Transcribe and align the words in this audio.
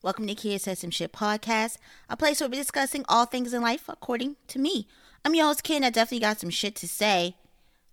Welcome 0.00 0.28
to 0.28 0.34
Kids 0.36 0.62
Said 0.62 0.78
Some 0.78 0.92
Shit 0.92 1.12
podcast, 1.12 1.76
a 2.08 2.16
place 2.16 2.40
where 2.40 2.48
we're 2.48 2.54
discussing 2.54 3.04
all 3.08 3.26
things 3.26 3.52
in 3.52 3.62
life 3.62 3.88
according 3.88 4.36
to 4.46 4.60
me. 4.60 4.86
I'm 5.24 5.34
your 5.34 5.46
host, 5.46 5.64
Ken. 5.64 5.82
I 5.82 5.90
definitely 5.90 6.20
got 6.20 6.38
some 6.38 6.50
shit 6.50 6.76
to 6.76 6.86
say. 6.86 7.34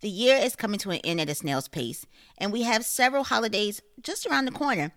The 0.01 0.09
year 0.09 0.37
is 0.37 0.55
coming 0.55 0.77
to 0.81 0.91
an 0.91 0.99
end 1.03 1.19
at 1.19 1.31
a 1.31 1.33
snail's 1.33 1.67
pace, 1.67 2.05
and 2.37 2.53
we 2.53 2.61
have 2.61 2.85
several 2.85 3.23
holidays 3.23 3.81
just 4.03 4.27
around 4.27 4.45
the 4.45 4.51
corner 4.51 4.91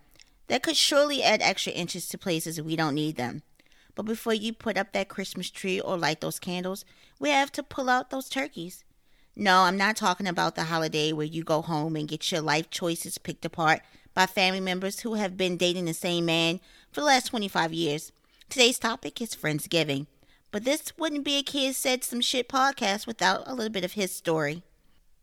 that 0.49 0.61
could 0.61 0.75
surely 0.75 1.23
add 1.23 1.41
extra 1.41 1.73
inches 1.73 2.07
to 2.09 2.19
places 2.19 2.61
we 2.61 2.75
don't 2.75 2.93
need 2.93 3.15
them. 3.15 3.41
But 3.95 4.05
before 4.05 4.35
you 4.35 4.53
put 4.53 4.77
up 4.77 4.93
that 4.93 5.09
Christmas 5.09 5.49
tree 5.49 5.79
or 5.79 5.97
light 5.97 6.21
those 6.21 6.37
candles, 6.37 6.85
we 7.19 7.31
have 7.31 7.51
to 7.53 7.63
pull 7.63 7.89
out 7.89 8.11
those 8.11 8.29
turkeys. 8.29 8.83
No, 9.35 9.61
I'm 9.61 9.77
not 9.77 9.95
talking 9.95 10.27
about 10.27 10.53
the 10.53 10.65
holiday 10.65 11.11
where 11.11 11.25
you 11.25 11.43
go 11.43 11.63
home 11.63 11.95
and 11.95 12.07
get 12.07 12.31
your 12.31 12.41
life 12.41 12.69
choices 12.69 13.17
picked 13.17 13.45
apart 13.45 13.81
by 14.19 14.25
family 14.25 14.59
members 14.59 14.99
who 14.99 15.13
have 15.13 15.37
been 15.37 15.55
dating 15.55 15.85
the 15.85 15.93
same 15.93 16.25
man 16.25 16.59
for 16.91 16.99
the 16.99 17.05
last 17.05 17.27
25 17.27 17.71
years. 17.71 18.11
Today's 18.49 18.77
topic 18.77 19.21
is 19.21 19.33
Friendsgiving. 19.33 20.07
But 20.51 20.65
this 20.65 20.91
wouldn't 20.97 21.23
be 21.23 21.37
a 21.37 21.41
Kid 21.41 21.73
Said 21.73 22.03
Some 22.03 22.19
Shit 22.19 22.49
podcast 22.49 23.07
without 23.07 23.43
a 23.45 23.55
little 23.55 23.71
bit 23.71 23.85
of 23.85 23.93
his 23.93 24.11
story. 24.11 24.61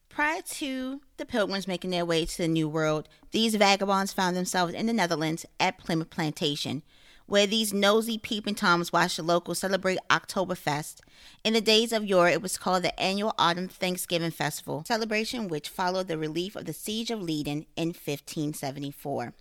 Prior 0.09 0.41
to 0.41 1.03
the 1.19 1.27
Pilgrims 1.27 1.69
making 1.69 1.91
their 1.91 2.07
way 2.07 2.25
to 2.25 2.39
the 2.39 2.49
New 2.49 2.71
World, 2.71 3.07
these 3.33 3.57
vagabonds 3.57 4.15
found 4.15 4.35
themselves 4.35 4.73
in 4.73 4.87
the 4.87 4.95
Netherlands 4.95 5.45
at 5.61 5.77
Plymouth 5.77 6.09
Plantation, 6.09 6.83
where 7.27 7.47
these 7.47 7.75
nosy 7.75 8.19
peeping 8.19 8.55
toms 8.55 8.93
watch 8.93 9.17
the 9.17 9.23
locals 9.23 9.59
celebrate 9.59 9.99
Oktoberfest. 10.09 11.01
In 11.45 11.53
the 11.53 11.61
days 11.61 11.93
of 11.93 12.05
yore, 12.05 12.29
it 12.29 12.41
was 12.41 12.57
called 12.57 12.85
the 12.85 12.99
annual 12.99 13.35
Autumn 13.39 13.69
Thanksgiving 13.69 14.31
Festival, 14.31 14.85
celebration 14.87 15.49
which 15.49 15.69
followed 15.69 16.09
the 16.09 16.19
relief 16.19 16.57
of 16.57 16.67
the 16.67 16.73
Siege 16.73 17.11
of 17.11 17.21
Leiden 17.21 17.67
in 17.77 17.89
1574. 17.89 19.35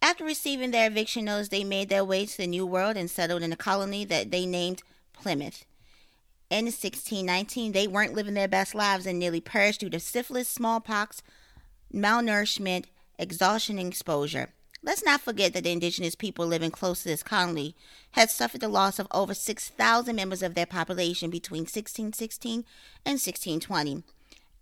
After 0.00 0.24
receiving 0.24 0.70
their 0.70 0.86
eviction 0.86 1.24
notice, 1.24 1.48
they 1.48 1.64
made 1.64 1.88
their 1.88 2.04
way 2.04 2.24
to 2.26 2.36
the 2.36 2.46
New 2.46 2.66
World 2.66 2.96
and 2.96 3.10
settled 3.10 3.42
in 3.42 3.52
a 3.52 3.56
colony 3.56 4.04
that 4.04 4.30
they 4.30 4.46
named 4.46 4.82
Plymouth. 5.12 5.64
In 6.50 6.66
1619, 6.66 7.72
they 7.72 7.86
weren't 7.86 8.14
living 8.14 8.34
their 8.34 8.48
best 8.48 8.74
lives 8.74 9.06
and 9.06 9.18
nearly 9.18 9.40
perished 9.40 9.80
due 9.80 9.90
to 9.90 10.00
syphilis, 10.00 10.48
smallpox, 10.48 11.22
malnourishment, 11.92 12.84
exhaustion, 13.18 13.78
and 13.78 13.88
exposure. 13.88 14.50
Let's 14.80 15.04
not 15.04 15.20
forget 15.20 15.54
that 15.54 15.64
the 15.64 15.72
indigenous 15.72 16.14
people 16.14 16.46
living 16.46 16.70
close 16.70 17.02
to 17.02 17.08
this 17.08 17.24
colony 17.24 17.74
had 18.12 18.30
suffered 18.30 18.60
the 18.60 18.68
loss 18.68 18.98
of 18.98 19.08
over 19.10 19.34
6,000 19.34 20.14
members 20.14 20.42
of 20.42 20.54
their 20.54 20.66
population 20.66 21.30
between 21.30 21.62
1616 21.62 22.64
and 23.04 23.14
1620 23.14 24.04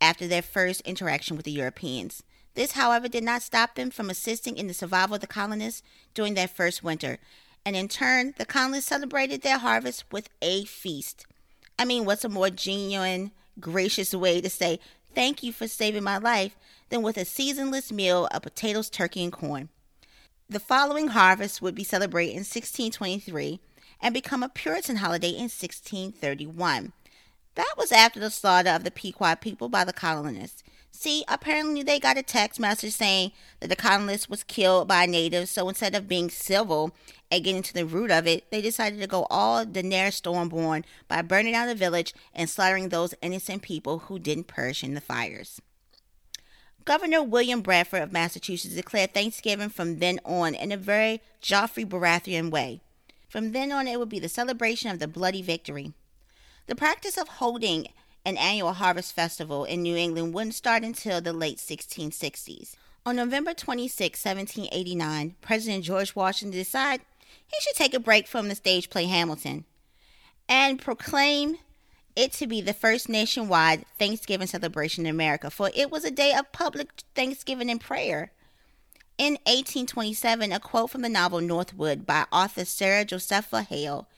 after 0.01 0.27
their 0.27 0.43
first 0.43 0.81
interaction 0.83 1.37
with 1.37 1.45
the 1.45 1.53
Europeans. 1.53 2.23
This, 2.55 2.73
however, 2.73 3.09
did 3.09 3.25
not 3.25 3.43
stop 3.43 3.75
them 3.75 3.91
from 3.91 4.09
assisting 4.09 4.57
in 4.57 4.67
the 4.67 4.75
survival 4.75 5.17
of 5.17 5.21
the 5.21 5.27
colonists 5.27 5.83
during 6.15 6.33
their 6.33 6.49
first 6.49 6.83
winter, 6.83 7.19
and 7.67 7.77
in 7.77 7.87
turn, 7.87 8.33
the 8.39 8.47
colonists 8.47 8.89
celebrated 8.89 9.43
their 9.43 9.59
harvest 9.59 10.05
with 10.11 10.31
a 10.41 10.65
feast. 10.65 11.27
I 11.79 11.85
mean, 11.85 12.07
what's 12.07 12.25
a 12.25 12.31
more 12.31 12.49
genuine, 12.49 13.33
gracious 13.61 14.15
way 14.15 14.41
to 14.41 14.49
say 14.49 14.81
thank 15.15 15.43
you 15.43 15.53
for 15.53 15.69
saving 15.69 16.05
my 16.05 16.17
life 16.17 16.57
than 16.89 17.03
with 17.03 17.19
a 17.19 17.27
seasonless 17.27 17.93
meal 17.93 18.29
of 18.31 18.43
potatoes, 18.43 18.89
turkey, 18.89 19.23
and 19.23 19.33
corn? 19.33 19.69
The 20.49 20.61
following 20.61 21.09
harvest 21.09 21.61
would 21.61 21.75
be 21.75 21.83
celebrated 21.83 22.31
in 22.31 22.45
1623 22.45 23.59
and 24.01 24.15
become 24.15 24.45
a 24.45 24.49
Puritan 24.49 24.99
holiday 24.99 25.31
in 25.31 25.51
1631. 25.51 26.93
That 27.57 27.75
was 27.77 27.91
after 27.91 28.21
the 28.21 28.31
slaughter 28.31 28.71
of 28.71 28.85
the 28.85 28.93
Pequot 28.93 29.41
people 29.41 29.69
by 29.69 29.83
the 29.83 29.93
colonists. 29.93 30.63
See, 30.93 31.25
apparently 31.27 31.83
they 31.83 31.99
got 31.99 32.17
a 32.17 32.23
text 32.23 32.61
message 32.61 32.93
saying 32.93 33.33
that 33.59 33.71
the 33.71 33.75
colonist 33.75 34.31
was 34.31 34.45
killed 34.45 34.87
by 34.87 35.05
natives, 35.07 35.51
so 35.51 35.69
instead 35.69 35.97
of 35.97 36.07
being 36.07 36.31
civil 36.31 36.95
and 37.29 37.43
getting 37.43 37.63
to 37.63 37.75
the 37.75 37.85
root 37.85 38.13
of 38.13 38.29
it, 38.29 38.49
they 38.53 38.63
decided 38.63 39.01
to 39.01 39.09
go 39.09 39.27
all 39.29 39.67
Daenerys 39.67 40.23
Stormborn 40.23 40.85
by 41.09 41.23
burning 41.23 41.55
down 41.55 41.67
the 41.67 41.75
village 41.75 42.15
and 42.33 42.49
slaughtering 42.49 42.91
those 42.91 43.17
innocent 43.21 43.63
people 43.63 43.99
who 43.99 44.21
didn't 44.21 44.47
perish 44.47 44.85
in 44.85 44.95
the 44.95 45.01
fires. 45.01 45.61
Governor 46.87 47.25
William 47.25 47.63
Bradford 47.63 48.01
of 48.01 48.13
Massachusetts 48.13 48.77
declared 48.77 49.13
Thanksgiving 49.13 49.71
from 49.71 49.99
then 49.99 50.21
on 50.25 50.55
in 50.55 50.71
a 50.71 50.77
very 50.77 51.21
Joffrey 51.43 51.85
Baratheon 51.85 52.49
way. 52.49 52.81
From 53.29 53.51
then 53.51 53.73
on, 53.73 53.89
it 53.89 53.99
would 53.99 54.09
be 54.09 54.21
the 54.21 54.29
celebration 54.29 54.89
of 54.93 55.01
the 55.01 55.09
bloody 55.09 55.43
victory. 55.43 55.95
The 56.67 56.77
practice 56.77 57.19
of 57.19 57.27
holding 57.27 57.89
an 58.25 58.37
annual 58.37 58.75
harvest 58.75 59.13
festival 59.17 59.65
in 59.65 59.83
New 59.83 59.97
England 59.97 60.33
wouldn't 60.33 60.55
start 60.55 60.85
until 60.85 61.21
the 61.21 61.33
late 61.33 61.59
1660s. 61.59 62.77
On 63.05 63.17
November 63.17 63.53
26, 63.53 64.25
1789, 64.25 65.35
President 65.41 65.83
George 65.83 66.15
Washington 66.15 66.57
decided 66.57 67.05
he 67.49 67.57
should 67.63 67.75
take 67.75 67.95
a 67.95 68.01
break 68.01 68.29
from 68.29 68.49
the 68.49 68.55
stage 68.55 68.91
play 68.91 69.07
Hamilton 69.07 69.65
and 70.49 70.81
proclaim 70.81 71.59
it 72.17 72.33
to 72.33 72.47
be 72.47 72.61
the 72.61 72.73
first 72.73 73.09
nationwide 73.09 73.85
Thanksgiving 73.99 74.47
celebration 74.47 75.07
in 75.07 75.11
America, 75.11 75.51
for 75.51 75.71
it 75.75 75.91
was 75.91 76.05
a 76.05 76.11
day 76.11 76.33
of 76.33 76.51
public 76.51 76.89
thanksgiving 77.15 77.71
and 77.71 77.81
prayer. 77.81 78.33
In 79.19 79.35
1827, 79.45 80.51
a 80.53 80.59
quote 80.59 80.91
from 80.91 81.03
the 81.03 81.09
novel 81.09 81.41
Northwood 81.41 82.07
by 82.07 82.25
author 82.33 82.65
Sarah 82.65 83.05
Josepha 83.05 83.63
Hale 83.63 84.09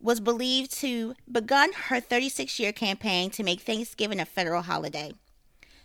was 0.00 0.20
believed 0.20 0.72
to 0.80 1.14
begun 1.30 1.72
her 1.72 2.00
36-year 2.00 2.72
campaign 2.72 3.30
to 3.30 3.42
make 3.42 3.60
Thanksgiving 3.60 4.18
a 4.18 4.24
federal 4.24 4.62
holiday. 4.62 5.12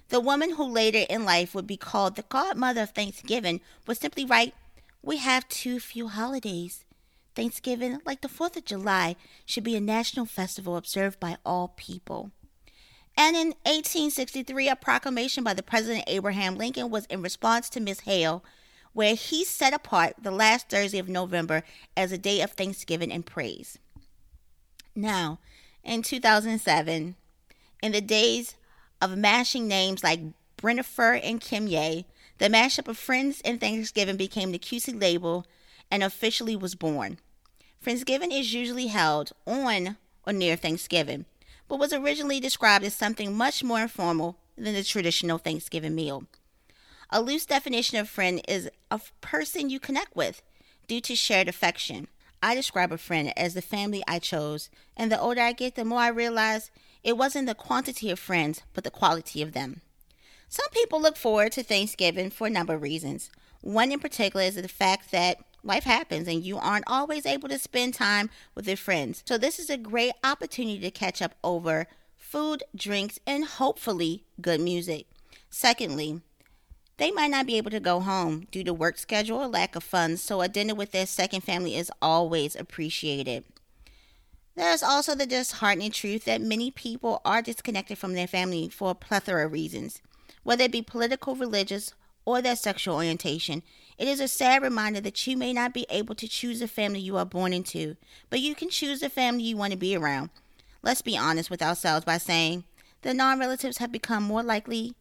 The 0.10 0.20
woman 0.20 0.54
who 0.54 0.64
later 0.64 1.06
in 1.10 1.26
life 1.26 1.54
would 1.54 1.68
be 1.68 1.78
called 1.78 2.16
the 2.16 2.24
godmother 2.24 2.84
of 2.84 2.92
Thanksgiving 2.92 3.60
was 3.88 3.98
simply 3.98 4.26
right, 4.26 4.54
we 5.02 5.18
have 5.18 5.50
too 5.50 5.80
few 5.80 6.08
holidays. 6.08 6.86
Thanksgiving, 7.36 8.00
like 8.06 8.22
the 8.22 8.28
4th 8.28 8.58
of 8.58 8.66
July, 8.66 9.16
should 9.46 9.64
be 9.64 9.76
a 9.76 9.82
national 9.82 10.26
festival 10.26 10.78
observed 10.78 11.20
by 11.20 11.38
all 11.46 11.74
people. 11.76 12.32
And 13.18 13.36
in 13.36 13.48
1863, 13.64 14.70
a 14.70 14.76
proclamation 14.76 15.44
by 15.44 15.54
the 15.54 15.64
President 15.64 16.04
Abraham 16.08 16.58
Lincoln 16.58 16.90
was 16.90 17.06
in 17.06 17.22
response 17.22 17.70
to 17.70 17.80
Miss 17.80 18.02
Hale, 18.02 18.44
where 18.94 19.16
he 19.16 19.44
set 19.46 19.74
apart 19.74 20.16
the 20.22 20.32
last 20.32 20.70
Thursday 20.70 21.00
of 21.00 21.10
November 21.10 21.64
as 21.96 22.12
a 22.12 22.18
day 22.18 22.42
of 22.42 22.52
thanksgiving 22.52 23.12
and 23.12 23.26
praise. 23.26 23.78
Now, 24.96 25.40
in 25.84 26.02
2007, 26.02 27.16
in 27.82 27.92
the 27.92 28.02
days 28.02 28.56
of 29.02 29.18
mashing 29.18 29.68
names 29.68 30.04
like 30.04 30.22
Brennifer 30.58 31.20
and 31.24 31.40
Kim 31.40 31.68
Kimye, 31.68 32.06
the 32.38 32.48
mashup 32.48 32.88
of 32.88 32.98
Friends 32.98 33.42
and 33.46 33.60
Thanksgiving 33.60 34.18
became 34.18 34.52
the 34.52 34.60
QC 34.60 35.00
label 35.00 35.46
and 35.92 36.04
officially 36.04 36.56
was 36.56 36.76
born. 36.76 37.20
Friendsgiving 37.84 38.38
is 38.38 38.54
usually 38.54 38.88
held 38.88 39.32
on 39.46 39.98
or 40.26 40.34
near 40.34 40.56
Thanksgiving, 40.56 41.26
but 41.68 41.80
was 41.80 41.94
originally 41.94 42.40
described 42.40 42.84
as 42.84 42.94
something 42.94 43.36
much 43.36 43.64
more 43.64 43.82
informal 43.82 44.38
than 44.58 44.74
the 44.74 44.84
traditional 44.84 45.38
Thanksgiving 45.38 45.96
meal. 45.96 46.26
A 47.10 47.22
loose 47.22 47.46
definition 47.46 47.98
of 48.00 48.10
friend 48.10 48.42
is 48.48 48.70
a 48.90 49.00
person 49.22 49.70
you 49.70 49.80
connect 49.80 50.16
with 50.16 50.42
due 50.88 51.02
to 51.02 51.16
shared 51.16 51.48
affection. 51.48 52.08
I 52.42 52.56
describe 52.56 52.92
a 52.92 52.98
friend 52.98 53.32
as 53.38 53.54
the 53.54 53.62
family 53.62 54.04
I 54.08 54.20
chose, 54.20 54.70
and 54.98 55.12
the 55.12 55.20
older 55.20 55.42
I 55.42 55.52
get, 55.52 55.76
the 55.76 55.86
more 55.86 56.00
I 56.00 56.10
realize 56.10 56.72
it 57.04 57.18
wasn't 57.18 57.48
the 57.48 57.56
quantity 57.56 58.10
of 58.10 58.20
friends, 58.20 58.62
but 58.74 58.84
the 58.84 58.92
quality 58.92 59.42
of 59.42 59.54
them. 59.54 59.82
Some 60.50 60.70
people 60.72 61.02
look 61.02 61.18
forward 61.18 61.52
to 61.54 61.64
Thanksgiving 61.64 62.30
for 62.30 62.48
a 62.48 62.52
number 62.52 62.74
of 62.74 62.82
reasons. 62.82 63.30
One 63.62 63.92
in 63.92 64.00
particular 64.00 64.46
is 64.46 64.56
the 64.56 64.68
fact 64.68 65.12
that 65.12 65.40
life 65.66 65.84
happens 65.84 66.28
and 66.28 66.44
you 66.44 66.58
aren't 66.58 66.86
always 66.88 67.26
able 67.26 67.50
to 67.50 67.60
spend 67.60 67.94
time 67.94 68.30
with 68.54 68.68
your 68.68 68.78
friends. 68.78 69.24
So, 69.26 69.38
this 69.38 69.60
is 69.60 69.70
a 69.70 69.78
great 69.78 70.14
opportunity 70.24 70.80
to 70.80 70.92
catch 70.92 71.22
up 71.22 71.36
over 71.44 71.88
food, 72.16 72.64
drinks, 72.76 73.20
and 73.26 73.46
hopefully 73.46 74.24
good 74.40 74.62
music. 74.62 75.08
Secondly, 75.50 76.22
they 76.98 77.12
might 77.12 77.32
not 77.32 77.46
be 77.46 77.58
able 77.58 77.72
to 77.72 77.80
go 77.80 78.00
home 78.00 78.48
due 78.52 78.64
to 78.64 78.74
work 78.74 78.98
schedule 78.98 79.40
or 79.40 79.48
lack 79.48 79.76
of 79.76 79.84
funds, 79.84 80.22
so 80.22 80.42
a 80.42 80.48
dinner 80.48 80.76
with 80.76 80.92
their 80.92 81.06
second 81.06 81.42
family 81.42 81.76
is 81.76 81.92
always 82.02 82.56
appreciated. 82.56 83.44
There's 84.56 84.84
also 84.84 85.16
the 85.16 85.26
disheartening 85.26 85.92
truth 85.92 86.24
that 86.26 86.40
many 86.40 86.72
people 86.72 87.22
are 87.26 87.42
disconnected 87.42 87.98
from 87.98 88.14
their 88.14 88.28
family 88.28 88.70
for 88.70 88.92
a 88.92 88.96
plethora 88.96 89.46
of 89.46 89.52
reasons, 89.52 90.02
whether 90.44 90.64
it 90.64 90.72
be 90.72 90.82
political, 90.82 91.36
religious, 91.36 91.94
or 92.26 92.42
their 92.42 92.56
sexual 92.56 92.96
orientation. 92.96 93.64
It 93.98 94.08
is 94.08 94.20
a 94.20 94.28
sad 94.28 94.62
reminder 94.62 95.00
that 95.02 95.26
you 95.26 95.38
may 95.38 95.54
not 95.54 95.74
be 95.74 95.86
able 95.90 96.16
to 96.16 96.28
choose 96.28 96.60
the 96.60 96.68
family 96.68 97.00
you 97.00 97.16
are 97.18 97.26
born 97.26 97.54
into, 97.54 97.96
but 98.30 98.42
you 98.42 98.56
can 98.56 98.70
choose 98.70 99.00
the 99.00 99.10
family 99.10 99.44
you 99.44 99.56
want 99.56 99.72
to 99.72 99.78
be 99.78 99.96
around. 99.96 100.32
Let's 100.82 101.02
be 101.02 101.18
honest 101.18 101.50
with 101.50 101.62
ourselves 101.62 102.06
by 102.06 102.18
saying 102.18 102.66
the 103.02 103.14
non 103.14 103.40
relatives 103.40 103.78
have 103.78 103.92
become 103.92 104.24
more 104.24 104.44
likely 104.44 104.96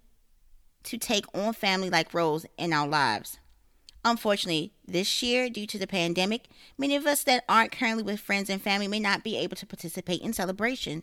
to 0.85 0.99
take 0.99 1.25
on 1.35 1.55
family 1.55 1.91
like 1.91 2.15
roles 2.15 2.47
in 2.57 2.73
our 2.73 2.87
lives. 2.87 3.39
Unfortunately, 4.05 4.73
this 4.87 5.23
year, 5.23 5.49
due 5.49 5.67
to 5.67 5.79
the 5.79 5.87
pandemic, 5.87 6.45
many 6.77 6.95
of 6.95 7.07
us 7.07 7.25
that 7.25 7.45
aren't 7.49 7.73
currently 7.73 8.03
with 8.03 8.21
friends 8.21 8.51
and 8.51 8.61
family 8.61 8.87
may 8.87 9.01
not 9.01 9.25
be 9.25 9.37
able 9.39 9.57
to 9.57 9.67
participate 9.67 10.21
in 10.21 10.35
celebration. 10.35 11.03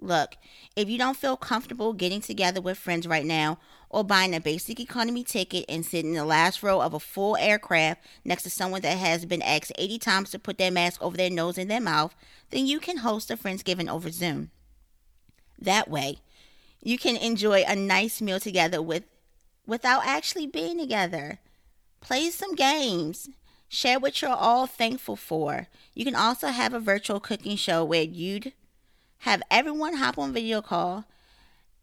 Look, 0.00 0.36
if 0.74 0.88
you 0.88 0.98
don't 0.98 1.16
feel 1.16 1.36
comfortable 1.36 1.92
getting 1.92 2.20
together 2.20 2.60
with 2.60 2.76
friends 2.76 3.06
right 3.06 3.24
now 3.24 3.58
or 3.92 4.02
buying 4.02 4.34
a 4.34 4.40
basic 4.40 4.80
economy 4.80 5.22
ticket 5.22 5.66
and 5.68 5.84
sitting 5.84 6.12
in 6.12 6.16
the 6.16 6.24
last 6.24 6.62
row 6.62 6.80
of 6.80 6.94
a 6.94 6.98
full 6.98 7.36
aircraft 7.36 8.02
next 8.24 8.42
to 8.42 8.50
someone 8.50 8.80
that 8.80 8.96
has 8.96 9.26
been 9.26 9.42
asked 9.42 9.70
80 9.76 9.98
times 9.98 10.30
to 10.30 10.38
put 10.38 10.56
their 10.56 10.70
mask 10.70 11.00
over 11.02 11.16
their 11.16 11.30
nose 11.30 11.58
and 11.58 11.70
their 11.70 11.80
mouth, 11.80 12.14
then 12.50 12.66
you 12.66 12.80
can 12.80 12.98
host 12.98 13.30
a 13.30 13.36
Friendsgiving 13.36 13.90
over 13.90 14.10
Zoom. 14.10 14.50
That 15.60 15.88
way, 15.88 16.18
you 16.82 16.98
can 16.98 17.16
enjoy 17.16 17.64
a 17.66 17.76
nice 17.76 18.20
meal 18.22 18.40
together 18.40 18.80
with 18.80 19.04
without 19.66 20.04
actually 20.06 20.46
being 20.46 20.78
together. 20.78 21.38
Play 22.00 22.30
some 22.30 22.54
games. 22.54 23.28
Share 23.68 24.00
what 24.00 24.20
you're 24.20 24.30
all 24.30 24.66
thankful 24.66 25.16
for. 25.16 25.68
You 25.94 26.04
can 26.04 26.16
also 26.16 26.48
have 26.48 26.74
a 26.74 26.80
virtual 26.80 27.20
cooking 27.20 27.56
show 27.56 27.84
where 27.84 28.02
you'd 28.02 28.52
have 29.18 29.42
everyone 29.50 29.94
hop 29.94 30.18
on 30.18 30.32
video 30.32 30.60
call 30.60 31.04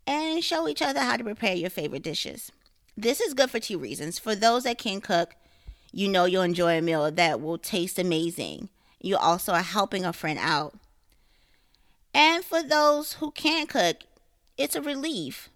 and 0.09 0.43
show 0.43 0.67
each 0.67 0.81
other 0.81 0.99
how 0.99 1.15
to 1.15 1.23
prepare 1.23 1.53
your 1.53 1.69
favorite 1.69 2.01
dishes. 2.01 2.51
This 2.97 3.21
is 3.21 3.35
good 3.35 3.51
for 3.51 3.59
two 3.59 3.77
reasons. 3.77 4.17
For 4.17 4.33
those 4.33 4.63
that 4.63 4.79
can 4.79 5.01
cook, 5.01 5.35
you 5.91 6.07
know 6.07 6.25
you'll 6.25 6.41
enjoy 6.41 6.79
a 6.79 6.81
meal 6.81 7.11
that 7.11 7.39
will 7.39 7.59
taste 7.59 7.99
amazing. 7.99 8.69
You 8.99 9.17
also 9.17 9.53
are 9.53 9.61
helping 9.61 10.03
a 10.03 10.11
friend 10.11 10.39
out. 10.41 10.73
And 12.11 12.43
for 12.43 12.63
those 12.63 13.13
who 13.13 13.29
can't 13.31 13.69
cook, 13.69 13.97
it's 14.57 14.75
a 14.75 14.81
relief 14.81 15.49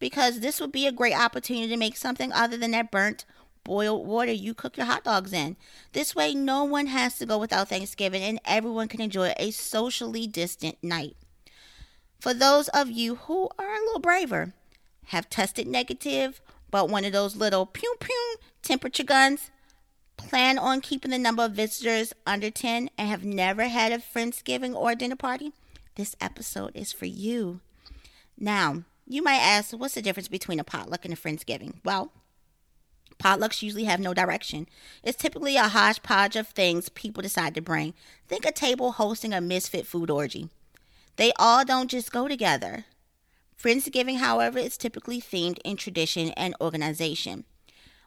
because 0.00 0.40
this 0.40 0.60
would 0.60 0.72
be 0.72 0.88
a 0.88 0.92
great 0.92 1.14
opportunity 1.16 1.68
to 1.68 1.76
make 1.76 1.96
something 1.96 2.32
other 2.32 2.56
than 2.56 2.72
that 2.72 2.90
burnt 2.90 3.24
boiled 3.62 4.06
water 4.06 4.32
you 4.32 4.52
cook 4.52 4.76
your 4.76 4.86
hot 4.86 5.04
dogs 5.04 5.32
in. 5.32 5.56
This 5.92 6.14
way, 6.14 6.34
no 6.34 6.64
one 6.64 6.86
has 6.86 7.18
to 7.18 7.26
go 7.26 7.38
without 7.38 7.68
Thanksgiving 7.68 8.22
and 8.22 8.40
everyone 8.44 8.88
can 8.88 9.00
enjoy 9.00 9.32
a 9.38 9.52
socially 9.52 10.26
distant 10.26 10.76
night. 10.82 11.16
For 12.18 12.34
those 12.34 12.68
of 12.68 12.90
you 12.90 13.16
who 13.16 13.48
are 13.58 13.74
a 13.74 13.84
little 13.84 14.00
braver, 14.00 14.52
have 15.06 15.30
tested 15.30 15.66
negative, 15.66 16.40
but 16.70 16.88
one 16.88 17.04
of 17.04 17.12
those 17.12 17.36
little 17.36 17.66
pew 17.66 17.94
pew 18.00 18.36
temperature 18.62 19.04
guns, 19.04 19.50
plan 20.16 20.58
on 20.58 20.80
keeping 20.80 21.10
the 21.10 21.18
number 21.18 21.44
of 21.44 21.52
visitors 21.52 22.12
under 22.26 22.50
10, 22.50 22.90
and 22.98 23.08
have 23.08 23.24
never 23.24 23.64
had 23.64 23.92
a 23.92 23.98
Friendsgiving 23.98 24.74
or 24.74 24.92
a 24.92 24.96
dinner 24.96 25.16
party, 25.16 25.52
this 25.94 26.16
episode 26.20 26.72
is 26.74 26.92
for 26.92 27.06
you. 27.06 27.60
Now, 28.38 28.82
you 29.06 29.22
might 29.22 29.38
ask, 29.38 29.72
what's 29.72 29.94
the 29.94 30.02
difference 30.02 30.28
between 30.28 30.58
a 30.58 30.64
potluck 30.64 31.04
and 31.04 31.14
a 31.14 31.16
Friendsgiving? 31.16 31.74
Well, 31.84 32.10
Potlucks 33.18 33.62
usually 33.62 33.84
have 33.84 34.00
no 34.00 34.12
direction. 34.12 34.66
It's 35.02 35.16
typically 35.16 35.56
a 35.56 35.68
hodgepodge 35.68 36.36
of 36.36 36.48
things 36.48 36.88
people 36.90 37.22
decide 37.22 37.54
to 37.54 37.62
bring. 37.62 37.94
Think 38.28 38.44
a 38.44 38.52
table 38.52 38.92
hosting 38.92 39.32
a 39.32 39.40
misfit 39.40 39.86
food 39.86 40.10
orgy. 40.10 40.50
They 41.16 41.32
all 41.38 41.64
don't 41.64 41.90
just 41.90 42.12
go 42.12 42.28
together. 42.28 42.84
Friendsgiving, 43.60 44.18
however, 44.18 44.58
is 44.58 44.76
typically 44.76 45.20
themed 45.20 45.58
in 45.64 45.76
tradition 45.76 46.30
and 46.30 46.54
organization. 46.60 47.44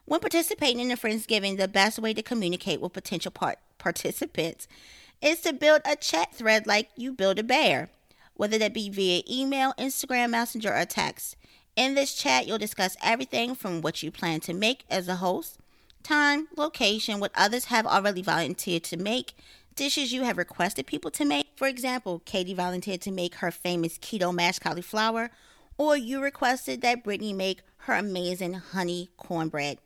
When 0.04 0.20
participating 0.20 0.80
in 0.80 0.90
a 0.90 0.96
Friendsgiving, 0.96 1.56
the 1.56 1.68
best 1.68 1.98
way 1.98 2.14
to 2.14 2.22
communicate 2.22 2.80
with 2.80 2.92
potential 2.92 3.30
part- 3.30 3.58
participants 3.78 4.68
is 5.20 5.40
to 5.40 5.52
build 5.52 5.82
a 5.84 5.96
chat 5.96 6.34
thread 6.34 6.66
like 6.66 6.88
you 6.96 7.12
build 7.12 7.38
a 7.38 7.42
bear, 7.42 7.90
whether 8.34 8.58
that 8.58 8.74
be 8.74 8.88
via 8.88 9.22
email, 9.28 9.74
Instagram, 9.78 10.30
Messenger, 10.30 10.74
or 10.74 10.84
text. 10.84 11.36
In 11.76 11.94
this 11.94 12.14
chat, 12.14 12.46
you'll 12.46 12.58
discuss 12.58 12.96
everything 13.02 13.54
from 13.54 13.82
what 13.82 14.02
you 14.02 14.10
plan 14.10 14.40
to 14.40 14.54
make 14.54 14.84
as 14.88 15.08
a 15.08 15.16
host, 15.16 15.58
time, 16.02 16.48
location, 16.56 17.20
what 17.20 17.32
others 17.34 17.66
have 17.66 17.86
already 17.86 18.22
volunteered 18.22 18.84
to 18.84 18.96
make, 18.96 19.34
dishes 19.80 20.12
you 20.12 20.24
have 20.24 20.36
requested 20.36 20.86
people 20.86 21.10
to 21.10 21.24
make. 21.24 21.46
For 21.56 21.66
example, 21.66 22.20
Katie 22.26 22.52
volunteered 22.52 23.00
to 23.00 23.10
make 23.10 23.36
her 23.36 23.50
famous 23.50 23.96
keto 23.96 24.30
mashed 24.30 24.60
cauliflower, 24.60 25.30
or 25.78 25.96
you 25.96 26.22
requested 26.22 26.82
that 26.82 27.02
Brittany 27.02 27.32
make 27.32 27.62
her 27.84 27.94
amazing 27.94 28.52
honey 28.52 29.08
cornbread. 29.16 29.78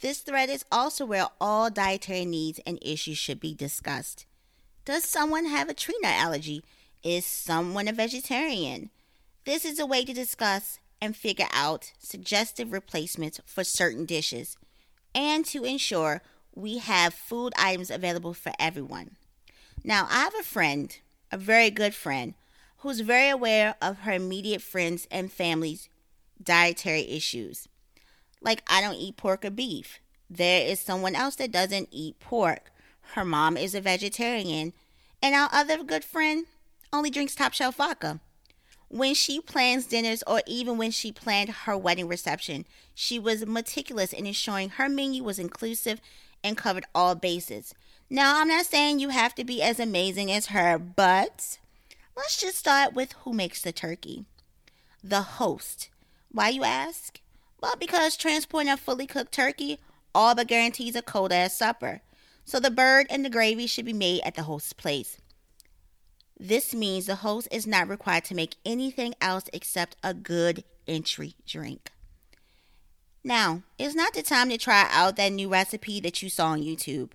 This 0.00 0.20
thread 0.20 0.48
is 0.48 0.64
also 0.72 1.04
where 1.04 1.26
all 1.38 1.68
dietary 1.68 2.24
needs 2.24 2.60
and 2.66 2.78
issues 2.80 3.18
should 3.18 3.40
be 3.40 3.52
discussed. 3.52 4.24
Does 4.86 5.04
someone 5.04 5.44
have 5.44 5.68
a 5.68 5.74
tree 5.74 5.98
nut 6.00 6.14
allergy? 6.14 6.64
Is 7.02 7.26
someone 7.26 7.88
a 7.88 7.92
vegetarian? 7.92 8.88
This 9.44 9.66
is 9.66 9.78
a 9.78 9.84
way 9.84 10.02
to 10.06 10.14
discuss 10.14 10.78
and 10.98 11.14
figure 11.14 11.48
out 11.52 11.92
suggestive 11.98 12.72
replacements 12.72 13.38
for 13.44 13.64
certain 13.64 14.06
dishes 14.06 14.56
and 15.14 15.44
to 15.44 15.62
ensure 15.62 16.22
we 16.54 16.78
have 16.78 17.12
food 17.12 17.52
items 17.58 17.90
available 17.90 18.32
for 18.32 18.52
everyone. 18.58 19.16
Now, 19.84 20.06
I 20.10 20.20
have 20.20 20.34
a 20.38 20.44
friend, 20.44 20.96
a 21.30 21.36
very 21.36 21.70
good 21.70 21.94
friend, 21.94 22.34
who's 22.78 23.00
very 23.00 23.28
aware 23.28 23.74
of 23.82 24.00
her 24.00 24.12
immediate 24.12 24.62
friends 24.62 25.08
and 25.10 25.32
family's 25.32 25.88
dietary 26.42 27.08
issues. 27.08 27.68
Like, 28.40 28.62
I 28.68 28.80
don't 28.80 28.96
eat 28.96 29.16
pork 29.16 29.44
or 29.44 29.50
beef. 29.50 30.00
There 30.30 30.66
is 30.66 30.80
someone 30.80 31.14
else 31.14 31.36
that 31.36 31.52
doesn't 31.52 31.88
eat 31.90 32.18
pork. 32.20 32.72
Her 33.14 33.24
mom 33.24 33.56
is 33.56 33.74
a 33.74 33.80
vegetarian. 33.80 34.72
And 35.20 35.34
our 35.34 35.48
other 35.52 35.82
good 35.82 36.04
friend 36.04 36.46
only 36.92 37.10
drinks 37.10 37.34
top 37.34 37.52
shelf 37.52 37.76
vodka. 37.76 38.20
When 38.88 39.14
she 39.14 39.40
plans 39.40 39.86
dinners 39.86 40.22
or 40.26 40.42
even 40.46 40.76
when 40.76 40.90
she 40.90 41.12
planned 41.12 41.48
her 41.50 41.76
wedding 41.76 42.08
reception, 42.08 42.66
she 42.94 43.18
was 43.18 43.46
meticulous 43.46 44.12
in 44.12 44.26
ensuring 44.26 44.70
her 44.70 44.88
menu 44.88 45.24
was 45.24 45.38
inclusive 45.38 46.00
and 46.44 46.56
covered 46.56 46.84
all 46.94 47.14
bases. 47.14 47.74
Now, 48.14 48.42
I'm 48.42 48.48
not 48.48 48.66
saying 48.66 48.98
you 48.98 49.08
have 49.08 49.34
to 49.36 49.42
be 49.42 49.62
as 49.62 49.80
amazing 49.80 50.30
as 50.30 50.48
her, 50.48 50.78
but 50.78 51.56
let's 52.14 52.38
just 52.38 52.58
start 52.58 52.92
with 52.92 53.14
who 53.24 53.32
makes 53.32 53.62
the 53.62 53.72
turkey. 53.72 54.26
The 55.02 55.22
host. 55.22 55.88
Why, 56.30 56.50
you 56.50 56.62
ask? 56.62 57.20
Well, 57.62 57.72
because 57.80 58.18
transporting 58.18 58.70
a 58.70 58.76
fully 58.76 59.06
cooked 59.06 59.32
turkey 59.32 59.78
all 60.14 60.34
but 60.34 60.46
guarantees 60.46 60.94
a 60.94 61.00
cold 61.00 61.32
ass 61.32 61.56
supper. 61.56 62.02
So 62.44 62.60
the 62.60 62.70
bird 62.70 63.06
and 63.08 63.24
the 63.24 63.30
gravy 63.30 63.66
should 63.66 63.86
be 63.86 63.94
made 63.94 64.20
at 64.26 64.34
the 64.34 64.42
host's 64.42 64.74
place. 64.74 65.16
This 66.38 66.74
means 66.74 67.06
the 67.06 67.14
host 67.14 67.48
is 67.50 67.66
not 67.66 67.88
required 67.88 68.26
to 68.26 68.34
make 68.34 68.56
anything 68.66 69.14
else 69.22 69.44
except 69.54 69.96
a 70.02 70.12
good 70.12 70.64
entry 70.86 71.34
drink. 71.46 71.90
Now, 73.24 73.62
it's 73.78 73.94
not 73.94 74.12
the 74.12 74.22
time 74.22 74.50
to 74.50 74.58
try 74.58 74.86
out 74.92 75.16
that 75.16 75.32
new 75.32 75.48
recipe 75.48 75.98
that 76.00 76.22
you 76.22 76.28
saw 76.28 76.48
on 76.48 76.60
YouTube 76.60 77.12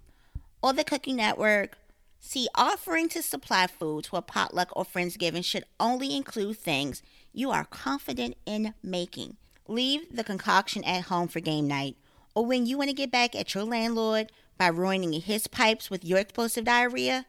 or 0.62 0.74
the 0.74 0.84
Cooking 0.84 1.18
Network. 1.18 1.78
See, 2.20 2.48
offering 2.56 3.10
to 3.10 3.22
supply 3.22 3.68
food 3.68 4.06
to 4.06 4.18
a 4.18 4.22
potluck 4.22 4.70
or 4.76 4.84
Friendsgiving 4.84 5.46
should 5.46 5.66
only 5.80 6.16
include 6.16 6.58
things 6.58 7.02
you 7.32 7.52
are 7.52 7.66
confident 7.66 8.36
in 8.46 8.74
making. 8.84 9.38
Leave 9.68 10.16
the 10.16 10.24
concoction 10.24 10.84
at 10.84 11.04
home 11.04 11.28
for 11.28 11.40
game 11.40 11.68
night 11.68 11.96
or 12.38 12.46
when 12.46 12.68
you 12.68 12.78
want 12.78 12.88
to 12.88 12.96
get 12.96 13.12
back 13.12 13.36
at 13.36 13.56
your 13.56 13.64
landlord 13.64 14.32
by 14.58 14.68
ruining 14.68 15.12
his 15.14 15.48
pipes 15.48 15.90
with 15.90 16.06
your 16.06 16.20
explosive 16.20 16.66
diarrhea 16.66 17.26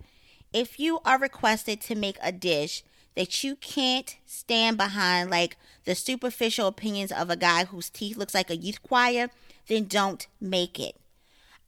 if 0.52 0.78
you 0.78 1.00
are 1.04 1.18
requested 1.18 1.80
to 1.80 1.94
make 1.94 2.18
a 2.22 2.32
dish 2.32 2.82
that 3.14 3.42
you 3.42 3.56
can't 3.56 4.16
stand 4.26 4.76
behind 4.76 5.30
like 5.30 5.56
the 5.84 5.94
superficial 5.94 6.66
opinions 6.66 7.10
of 7.10 7.30
a 7.30 7.36
guy 7.36 7.64
whose 7.64 7.90
teeth 7.90 8.16
looks 8.16 8.34
like 8.34 8.50
a 8.50 8.56
youth 8.56 8.82
choir, 8.82 9.30
then 9.66 9.84
don't 9.84 10.26
make 10.40 10.78
it. 10.78 10.94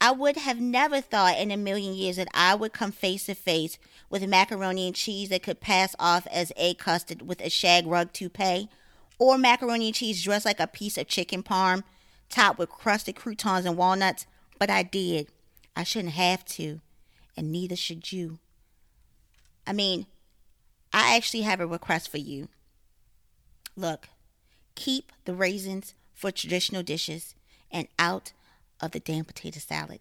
I 0.01 0.13
would 0.13 0.37
have 0.37 0.59
never 0.59 1.01
thought 1.01 1.39
in 1.39 1.51
a 1.51 1.57
million 1.59 1.93
years 1.93 2.17
that 2.17 2.29
I 2.33 2.55
would 2.55 2.73
come 2.73 2.91
face 2.91 3.27
to 3.27 3.35
face 3.35 3.79
with 4.09 4.27
macaroni 4.27 4.87
and 4.87 4.97
cheese 4.97 5.29
that 5.29 5.43
could 5.43 5.61
pass 5.61 5.95
off 5.99 6.27
as 6.29 6.53
egg 6.57 6.79
custard 6.79 7.23
with 7.23 7.41
a 7.43 7.51
shag 7.51 7.87
rug 7.87 8.13
toupee, 8.13 8.71
or 9.19 9.37
macaroni 9.37 9.87
and 9.87 9.95
cheese 9.95 10.23
dressed 10.23 10.47
like 10.47 10.59
a 10.59 10.67
piece 10.67 10.97
of 10.97 11.07
chicken 11.07 11.43
parm, 11.43 11.85
topped 12.31 12.59
with 12.59 12.71
crusted 12.71 13.15
croutons 13.15 13.67
and 13.67 13.77
walnuts, 13.77 14.27
but 14.59 14.71
I 14.71 14.83
did. 14.83 15.29
I 15.77 15.85
shouldn't 15.85 16.15
have 16.15 16.45
to, 16.47 16.81
and 17.37 17.53
neither 17.53 17.77
should 17.77 18.11
you. 18.11 18.39
I 19.67 19.75
mean, 19.75 20.07
I 20.93 21.15
actually 21.15 21.43
have 21.43 21.61
a 21.61 21.67
request 21.67 22.11
for 22.11 22.19
you. 22.19 22.49
Look, 23.77 24.09
keep 24.75 25.13
the 25.27 25.35
raisins 25.35 25.95
for 26.15 26.31
traditional 26.31 26.83
dishes 26.83 27.35
and 27.71 27.87
out 27.99 28.33
of 28.81 28.93
the 28.93 29.01
damn 29.01 29.25
potato 29.25 29.61
salad. 29.61 30.01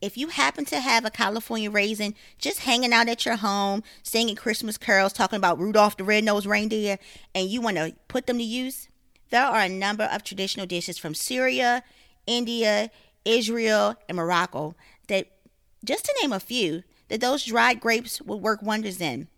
If 0.00 0.18
you 0.18 0.28
happen 0.28 0.64
to 0.66 0.80
have 0.80 1.04
a 1.04 1.10
California 1.10 1.70
raisin 1.70 2.14
just 2.38 2.60
hanging 2.60 2.92
out 2.92 3.08
at 3.08 3.24
your 3.24 3.36
home, 3.36 3.82
singing 4.02 4.36
Christmas 4.36 4.76
carols, 4.76 5.12
talking 5.12 5.36
about 5.36 5.58
Rudolph 5.58 5.96
the 5.96 6.04
Red-Nosed 6.04 6.46
Reindeer, 6.46 6.98
and 7.34 7.48
you 7.48 7.60
want 7.60 7.76
to 7.78 7.94
put 8.08 8.26
them 8.26 8.38
to 8.38 8.44
use, 8.44 8.88
there 9.30 9.46
are 9.46 9.60
a 9.60 9.68
number 9.68 10.04
of 10.04 10.22
traditional 10.22 10.66
dishes 10.66 10.98
from 10.98 11.14
Syria, 11.14 11.82
India, 12.26 12.90
Israel, 13.24 13.94
and 14.08 14.16
Morocco 14.16 14.74
that, 15.08 15.28
just 15.84 16.04
to 16.04 16.14
name 16.20 16.32
a 16.32 16.40
few, 16.40 16.82
that 17.08 17.20
those 17.20 17.44
dried 17.44 17.80
grapes 17.80 18.20
would 18.20 18.42
work 18.42 18.62
wonders 18.62 19.00
in. 19.00 19.28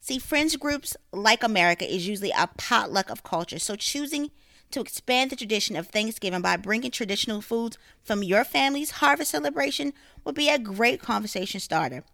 See, 0.00 0.18
friends 0.18 0.56
groups 0.56 0.96
like 1.12 1.42
America 1.42 1.88
is 1.88 2.08
usually 2.08 2.32
a 2.36 2.48
potluck 2.56 3.10
of 3.10 3.22
culture, 3.22 3.58
so 3.58 3.76
choosing 3.76 4.30
to 4.72 4.80
expand 4.80 5.30
the 5.30 5.36
tradition 5.36 5.76
of 5.76 5.88
Thanksgiving 5.88 6.42
by 6.42 6.56
bringing 6.56 6.90
traditional 6.90 7.40
foods 7.40 7.78
from 8.02 8.22
your 8.22 8.44
family's 8.44 8.92
harvest 8.92 9.30
celebration 9.30 9.92
would 10.24 10.34
be 10.34 10.48
a 10.48 10.58
great 10.58 11.00
conversation 11.00 11.60
starter. 11.60 12.04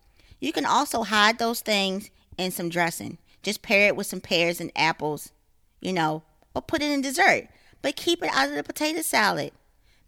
You 0.40 0.52
can 0.52 0.64
also 0.64 1.02
hide 1.02 1.38
those 1.38 1.60
things 1.60 2.10
in 2.38 2.50
some 2.50 2.68
dressing. 2.68 3.18
Just 3.42 3.62
pair 3.62 3.88
it 3.88 3.96
with 3.96 4.06
some 4.06 4.20
pears 4.20 4.60
and 4.60 4.72
apples, 4.74 5.32
you 5.80 5.92
know, 5.92 6.22
or 6.54 6.62
put 6.62 6.82
it 6.82 6.90
in 6.90 7.00
dessert. 7.00 7.48
But 7.82 7.96
keep 7.96 8.22
it 8.22 8.30
out 8.32 8.48
of 8.48 8.54
the 8.54 8.62
potato 8.62 9.02
salad. 9.02 9.52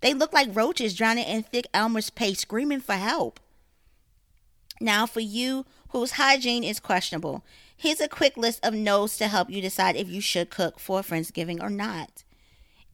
They 0.00 0.14
look 0.14 0.33
like 0.33 0.55
roaches 0.55 0.95
drowning 0.95 1.25
in 1.25 1.43
thick 1.43 1.67
Elmer's 1.75 2.11
paste, 2.11 2.40
screaming 2.43 2.81
for 2.81 2.95
help. 2.95 3.40
Now, 4.81 5.07
for 5.07 5.21
you 5.21 5.67
whose 5.88 6.12
hygiene 6.12 6.62
is 6.62 6.78
questionable, 6.78 7.45
here's 7.76 8.00
a 8.00 8.09
quick 8.09 8.37
list 8.37 8.64
of 8.64 8.75
no's 8.75 9.17
to 9.17 9.28
help 9.28 9.50
you 9.50 9.61
decide 9.61 9.97
if 9.97 10.09
you 10.09 10.21
should 10.21 10.50
cook 10.50 10.78
for 10.78 11.00
Friendsgiving 11.00 11.61
or 11.61 11.71
not. 11.71 12.23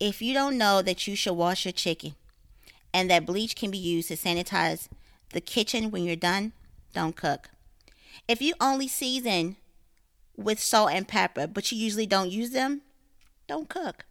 If 0.00 0.20
you 0.20 0.34
don't 0.34 0.58
know 0.58 0.82
that 0.82 1.06
you 1.06 1.14
should 1.14 1.34
wash 1.34 1.64
your 1.64 1.72
chicken 1.72 2.14
and 2.92 3.10
that 3.10 3.26
bleach 3.26 3.56
can 3.56 3.70
be 3.70 3.78
used 3.78 4.08
to 4.08 4.16
sanitize 4.16 4.88
the 5.32 5.40
kitchen 5.40 5.90
when 5.90 6.04
you're 6.04 6.16
done, 6.16 6.52
don't 6.92 7.16
cook. 7.16 7.50
If 8.28 8.40
you 8.40 8.54
only 8.60 8.88
season 8.88 9.56
with 10.36 10.60
salt 10.60 10.90
and 10.92 11.06
pepper, 11.06 11.46
but 11.46 11.70
you 11.70 11.78
usually 11.78 12.06
don't 12.06 12.30
use 12.30 12.50
them, 12.50 12.82
don't 13.46 13.68
cook. 13.68 14.04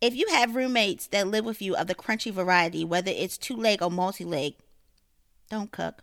If 0.00 0.14
you 0.14 0.28
have 0.28 0.54
roommates 0.54 1.08
that 1.08 1.26
live 1.26 1.44
with 1.44 1.60
you 1.60 1.74
of 1.74 1.88
the 1.88 1.94
crunchy 1.94 2.32
variety, 2.32 2.84
whether 2.84 3.10
it's 3.10 3.36
two 3.36 3.56
leg 3.56 3.82
or 3.82 3.90
multi 3.90 4.24
leg, 4.24 4.54
don't 5.50 5.72
cook. 5.72 6.02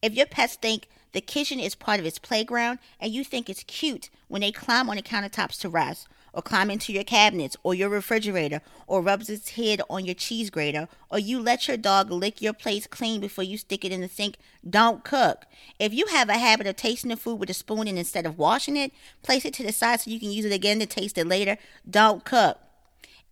If 0.00 0.14
your 0.14 0.26
pets 0.26 0.54
think 0.54 0.88
the 1.12 1.20
kitchen 1.20 1.58
is 1.58 1.74
part 1.74 1.98
of 1.98 2.06
its 2.06 2.18
playground 2.18 2.78
and 3.00 3.12
you 3.12 3.24
think 3.24 3.50
it's 3.50 3.64
cute 3.64 4.10
when 4.28 4.42
they 4.42 4.52
climb 4.52 4.88
on 4.88 4.96
the 4.96 5.02
countertops 5.02 5.58
to 5.60 5.68
rest, 5.68 6.06
or 6.38 6.42
climb 6.42 6.70
into 6.70 6.92
your 6.92 7.02
cabinets 7.02 7.56
or 7.64 7.74
your 7.74 7.88
refrigerator, 7.88 8.60
or 8.86 9.02
rubs 9.02 9.28
its 9.28 9.50
head 9.50 9.82
on 9.90 10.04
your 10.04 10.14
cheese 10.14 10.50
grater, 10.50 10.86
or 11.10 11.18
you 11.18 11.40
let 11.40 11.66
your 11.66 11.76
dog 11.76 12.12
lick 12.12 12.40
your 12.40 12.52
plates 12.52 12.86
clean 12.86 13.20
before 13.20 13.42
you 13.42 13.58
stick 13.58 13.84
it 13.84 13.90
in 13.90 14.00
the 14.00 14.08
sink, 14.08 14.36
don't 14.70 15.02
cook. 15.02 15.46
If 15.80 15.92
you 15.92 16.06
have 16.06 16.28
a 16.28 16.38
habit 16.38 16.68
of 16.68 16.76
tasting 16.76 17.10
the 17.10 17.16
food 17.16 17.40
with 17.40 17.50
a 17.50 17.54
spoon 17.54 17.88
and 17.88 17.98
instead 17.98 18.24
of 18.24 18.38
washing 18.38 18.76
it, 18.76 18.92
place 19.24 19.44
it 19.44 19.52
to 19.54 19.64
the 19.64 19.72
side 19.72 20.00
so 20.00 20.12
you 20.12 20.20
can 20.20 20.30
use 20.30 20.44
it 20.44 20.52
again 20.52 20.78
to 20.78 20.86
taste 20.86 21.18
it 21.18 21.26
later, 21.26 21.58
don't 21.90 22.24
cook. 22.24 22.58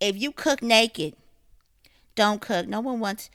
If 0.01 0.17
you 0.17 0.33
cook 0.33 0.61
naked, 0.61 1.15
don't 2.13 2.41
cook. 2.41 2.67
No 2.67 2.81
one 2.81 2.99
wants 2.99 3.29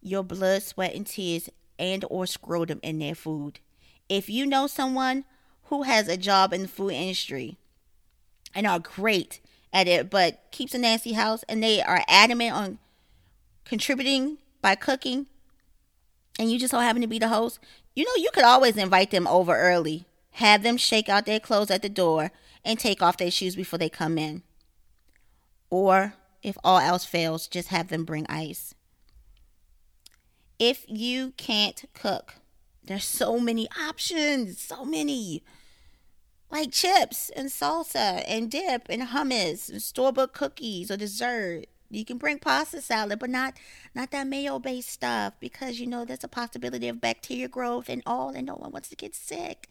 your 0.00 0.22
blood, 0.22 0.62
sweat, 0.62 0.94
and 0.94 1.06
tears 1.06 1.50
and 1.78 2.02
or 2.08 2.24
scrotum 2.24 2.80
in 2.82 2.98
their 2.98 3.14
food. 3.14 3.60
If 4.08 4.30
you 4.30 4.46
know 4.46 4.66
someone 4.66 5.26
who 5.64 5.82
has 5.82 6.08
a 6.08 6.16
job 6.16 6.54
in 6.54 6.62
the 6.62 6.68
food 6.68 6.92
industry 6.92 7.58
and 8.54 8.66
are 8.66 8.78
great 8.78 9.40
at 9.72 9.86
it, 9.86 10.10
but 10.10 10.40
keeps 10.50 10.74
a 10.74 10.78
nasty 10.78 11.12
house 11.12 11.44
and 11.48 11.62
they 11.62 11.82
are 11.82 12.02
adamant 12.08 12.52
on 12.52 12.78
contributing 13.64 14.38
by 14.62 14.74
cooking, 14.74 15.26
and 16.38 16.50
you 16.50 16.58
just 16.58 16.70
so 16.70 16.78
happen 16.78 17.02
to 17.02 17.08
be 17.08 17.18
the 17.18 17.28
host, 17.28 17.58
you 17.94 18.04
know, 18.04 18.22
you 18.22 18.30
could 18.32 18.44
always 18.44 18.76
invite 18.76 19.10
them 19.10 19.26
over 19.26 19.56
early, 19.56 20.06
have 20.32 20.62
them 20.62 20.76
shake 20.76 21.08
out 21.08 21.26
their 21.26 21.40
clothes 21.40 21.70
at 21.70 21.82
the 21.82 21.88
door, 21.88 22.30
and 22.64 22.78
take 22.78 23.02
off 23.02 23.16
their 23.16 23.30
shoes 23.30 23.56
before 23.56 23.78
they 23.78 23.88
come 23.88 24.18
in. 24.18 24.42
Or, 25.70 26.14
if 26.42 26.56
all 26.64 26.78
else 26.78 27.04
fails, 27.04 27.46
just 27.46 27.68
have 27.68 27.88
them 27.88 28.04
bring 28.04 28.26
ice. 28.28 28.74
If 30.58 30.84
you 30.88 31.32
can't 31.36 31.84
cook, 31.92 32.36
there's 32.84 33.04
so 33.04 33.38
many 33.38 33.68
options, 33.78 34.60
so 34.60 34.84
many. 34.84 35.42
Like 36.50 36.72
chips 36.72 37.30
and 37.36 37.48
salsa 37.48 38.24
and 38.26 38.50
dip 38.50 38.86
and 38.88 39.02
hummus 39.02 39.68
and 39.70 39.82
store 39.82 40.12
bought 40.12 40.32
cookies 40.32 40.90
or 40.90 40.96
dessert. 40.96 41.66
You 41.90 42.04
can 42.04 42.18
bring 42.18 42.38
pasta 42.38 42.80
salad, 42.80 43.18
but 43.18 43.30
not 43.30 43.54
not 43.94 44.10
that 44.10 44.26
mayo 44.26 44.58
based 44.58 44.90
stuff 44.90 45.34
because 45.40 45.80
you 45.80 45.86
know 45.86 46.04
there's 46.04 46.24
a 46.24 46.28
possibility 46.28 46.88
of 46.88 47.00
bacteria 47.00 47.48
growth 47.48 47.88
and 47.88 48.02
all, 48.06 48.30
and 48.30 48.46
no 48.46 48.54
one 48.54 48.72
wants 48.72 48.88
to 48.90 48.96
get 48.96 49.14
sick. 49.14 49.68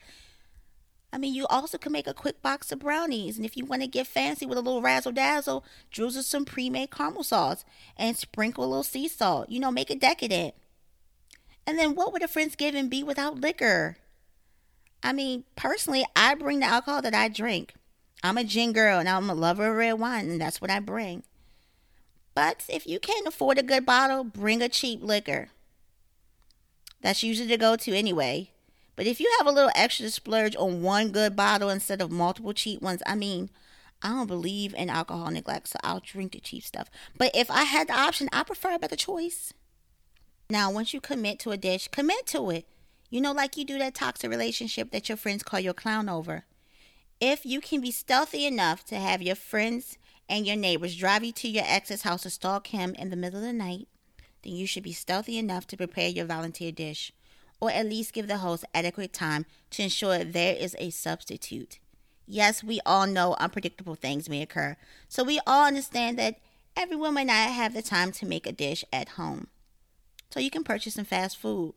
I 1.11 1.17
mean, 1.17 1.33
you 1.33 1.47
also 1.47 1.77
can 1.77 1.91
make 1.91 2.07
a 2.07 2.13
quick 2.13 2.41
box 2.41 2.71
of 2.71 2.79
brownies, 2.79 3.37
and 3.37 3.45
if 3.45 3.55
you 3.55 3.65
want 3.65 3.81
to 3.81 3.87
get 3.87 4.07
fancy 4.07 4.45
with 4.45 4.57
a 4.57 4.61
little 4.61 4.81
razzle 4.81 5.11
dazzle, 5.11 5.63
drizzle 5.89 6.23
some 6.23 6.45
pre 6.45 6.69
made 6.69 6.91
caramel 6.91 7.23
sauce 7.23 7.63
and 7.95 8.17
sprinkle 8.17 8.65
a 8.65 8.67
little 8.67 8.83
sea 8.83 9.07
salt. 9.07 9.49
You 9.49 9.59
know, 9.59 9.71
make 9.71 9.89
it 9.89 10.01
decadent. 10.01 10.53
And 11.65 11.77
then 11.77 11.95
what 11.95 12.13
would 12.13 12.23
a 12.23 12.27
Friendsgiving 12.27 12.89
be 12.89 13.03
without 13.03 13.39
liquor? 13.39 13.97
I 15.03 15.13
mean, 15.13 15.43
personally, 15.55 16.05
I 16.15 16.35
bring 16.35 16.59
the 16.59 16.65
alcohol 16.65 17.01
that 17.01 17.13
I 17.13 17.27
drink. 17.27 17.73
I'm 18.23 18.37
a 18.37 18.43
gin 18.43 18.73
girl 18.73 18.99
and 18.99 19.07
I'm 19.07 19.29
a 19.29 19.35
lover 19.35 19.69
of 19.69 19.77
red 19.77 19.93
wine, 19.93 20.29
and 20.29 20.41
that's 20.41 20.59
what 20.59 20.71
I 20.71 20.79
bring. 20.79 21.23
But 22.33 22.63
if 22.69 22.85
you 22.85 22.99
can't 22.99 23.27
afford 23.27 23.57
a 23.57 23.63
good 23.63 23.85
bottle, 23.85 24.23
bring 24.23 24.61
a 24.61 24.69
cheap 24.69 25.01
liquor. 25.01 25.49
That's 27.01 27.23
usually 27.23 27.47
the 27.47 27.57
go 27.57 27.75
to 27.75 27.95
anyway. 27.95 28.51
But 28.95 29.05
if 29.05 29.19
you 29.19 29.31
have 29.37 29.47
a 29.47 29.51
little 29.51 29.71
extra 29.75 30.05
to 30.05 30.11
splurge 30.11 30.55
on 30.55 30.81
one 30.81 31.11
good 31.11 31.35
bottle 31.35 31.69
instead 31.69 32.01
of 32.01 32.11
multiple 32.11 32.53
cheap 32.53 32.81
ones, 32.81 33.03
I 33.05 33.15
mean, 33.15 33.49
I 34.01 34.09
don't 34.09 34.27
believe 34.27 34.73
in 34.73 34.89
alcohol 34.89 35.31
neglect, 35.31 35.69
so 35.69 35.79
I'll 35.83 35.99
drink 35.99 36.31
the 36.31 36.39
cheap 36.39 36.63
stuff. 36.63 36.89
But 37.17 37.31
if 37.35 37.49
I 37.49 37.63
had 37.63 37.87
the 37.87 37.99
option, 37.99 38.29
I 38.33 38.43
prefer 38.43 38.73
a 38.73 38.79
better 38.79 38.95
choice. 38.95 39.53
Now, 40.49 40.71
once 40.71 40.93
you 40.93 41.01
commit 41.01 41.39
to 41.39 41.51
a 41.51 41.57
dish, 41.57 41.87
commit 41.89 42.25
to 42.27 42.49
it. 42.49 42.65
You 43.09 43.21
know, 43.21 43.31
like 43.31 43.55
you 43.55 43.63
do 43.63 43.77
that 43.79 43.95
toxic 43.95 44.29
relationship 44.29 44.91
that 44.91 45.07
your 45.07 45.17
friends 45.17 45.43
call 45.43 45.61
your 45.61 45.73
clown 45.73 46.09
over. 46.09 46.43
If 47.21 47.45
you 47.45 47.61
can 47.61 47.79
be 47.79 47.91
stealthy 47.91 48.45
enough 48.45 48.83
to 48.85 48.97
have 48.97 49.21
your 49.21 49.35
friends 49.35 49.97
and 50.27 50.45
your 50.45 50.57
neighbors 50.57 50.95
drive 50.95 51.23
you 51.23 51.31
to 51.31 51.47
your 51.47 51.63
ex's 51.65 52.01
house 52.01 52.23
to 52.23 52.29
stalk 52.29 52.67
him 52.67 52.93
in 52.95 53.09
the 53.09 53.15
middle 53.15 53.39
of 53.39 53.45
the 53.45 53.53
night, 53.53 53.87
then 54.43 54.53
you 54.53 54.67
should 54.67 54.83
be 54.83 54.91
stealthy 54.91 55.37
enough 55.37 55.65
to 55.67 55.77
prepare 55.77 56.09
your 56.09 56.25
volunteer 56.25 56.71
dish, 56.71 57.13
or 57.61 57.71
at 57.71 57.85
least 57.85 58.13
give 58.13 58.27
the 58.27 58.37
host 58.39 58.65
adequate 58.73 59.13
time 59.13 59.45
to 59.71 59.83
ensure 59.83 60.23
there 60.23 60.55
is 60.55 60.75
a 60.77 60.89
substitute. 60.89 61.79
Yes, 62.27 62.61
we 62.61 62.81
all 62.85 63.07
know 63.07 63.35
unpredictable 63.39 63.95
things 63.95 64.29
may 64.29 64.41
occur, 64.41 64.75
so 65.07 65.23
we 65.23 65.39
all 65.47 65.65
understand 65.65 66.19
that 66.19 66.39
everyone 66.75 67.13
may 67.13 67.23
not 67.23 67.51
have 67.51 67.73
the 67.73 67.81
time 67.81 68.11
to 68.11 68.25
make 68.25 68.45
a 68.45 68.51
dish 68.51 68.83
at 68.91 69.09
home. 69.09 69.47
So 70.29 70.41
you 70.41 70.51
can 70.51 70.65
purchase 70.65 70.95
some 70.95 71.05
fast 71.05 71.37
food 71.37 71.73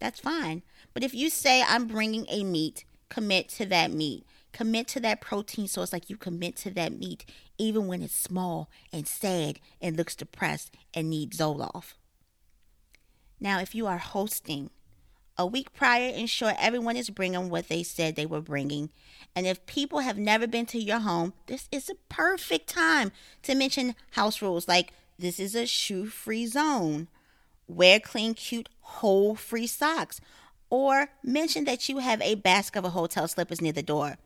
that's 0.00 0.20
fine. 0.20 0.62
But 0.94 1.04
if 1.04 1.14
you 1.14 1.30
say, 1.30 1.62
I'm 1.62 1.86
bringing 1.86 2.26
a 2.28 2.42
meat, 2.42 2.84
commit 3.08 3.48
to 3.50 3.66
that 3.66 3.92
meat. 3.92 4.24
Commit 4.52 4.88
to 4.88 5.00
that 5.00 5.20
protein 5.20 5.68
source 5.68 5.92
like 5.92 6.10
you 6.10 6.16
commit 6.16 6.56
to 6.56 6.70
that 6.70 6.98
meat, 6.98 7.24
even 7.58 7.86
when 7.86 8.02
it's 8.02 8.16
small 8.16 8.68
and 8.92 9.06
sad 9.06 9.60
and 9.80 9.96
looks 9.96 10.16
depressed 10.16 10.74
and 10.92 11.08
needs 11.08 11.38
Zoloft. 11.38 11.94
Now, 13.38 13.60
if 13.60 13.74
you 13.74 13.86
are 13.86 13.98
hosting, 13.98 14.70
a 15.38 15.46
week 15.46 15.72
prior, 15.72 16.10
ensure 16.10 16.52
everyone 16.58 16.96
is 16.96 17.08
bringing 17.08 17.48
what 17.48 17.68
they 17.68 17.82
said 17.82 18.16
they 18.16 18.26
were 18.26 18.40
bringing. 18.40 18.90
And 19.34 19.46
if 19.46 19.64
people 19.66 20.00
have 20.00 20.18
never 20.18 20.46
been 20.46 20.66
to 20.66 20.78
your 20.78 20.98
home, 20.98 21.32
this 21.46 21.68
is 21.70 21.88
a 21.88 21.94
perfect 22.08 22.68
time 22.68 23.12
to 23.44 23.54
mention 23.54 23.94
house 24.10 24.42
rules 24.42 24.68
like 24.68 24.92
this 25.18 25.38
is 25.38 25.54
a 25.54 25.64
shoe 25.64 26.06
free 26.06 26.46
zone 26.46 27.08
wear 27.74 28.00
clean, 28.00 28.34
cute, 28.34 28.68
whole 28.80 29.34
free 29.34 29.66
socks, 29.66 30.20
or 30.68 31.08
mention 31.22 31.64
that 31.64 31.88
you 31.88 31.98
have 31.98 32.20
a 32.22 32.36
basket 32.36 32.84
of 32.84 32.92
hotel 32.92 33.26
slippers 33.28 33.60
near 33.60 33.72
the 33.72 33.82
door. 33.82 34.16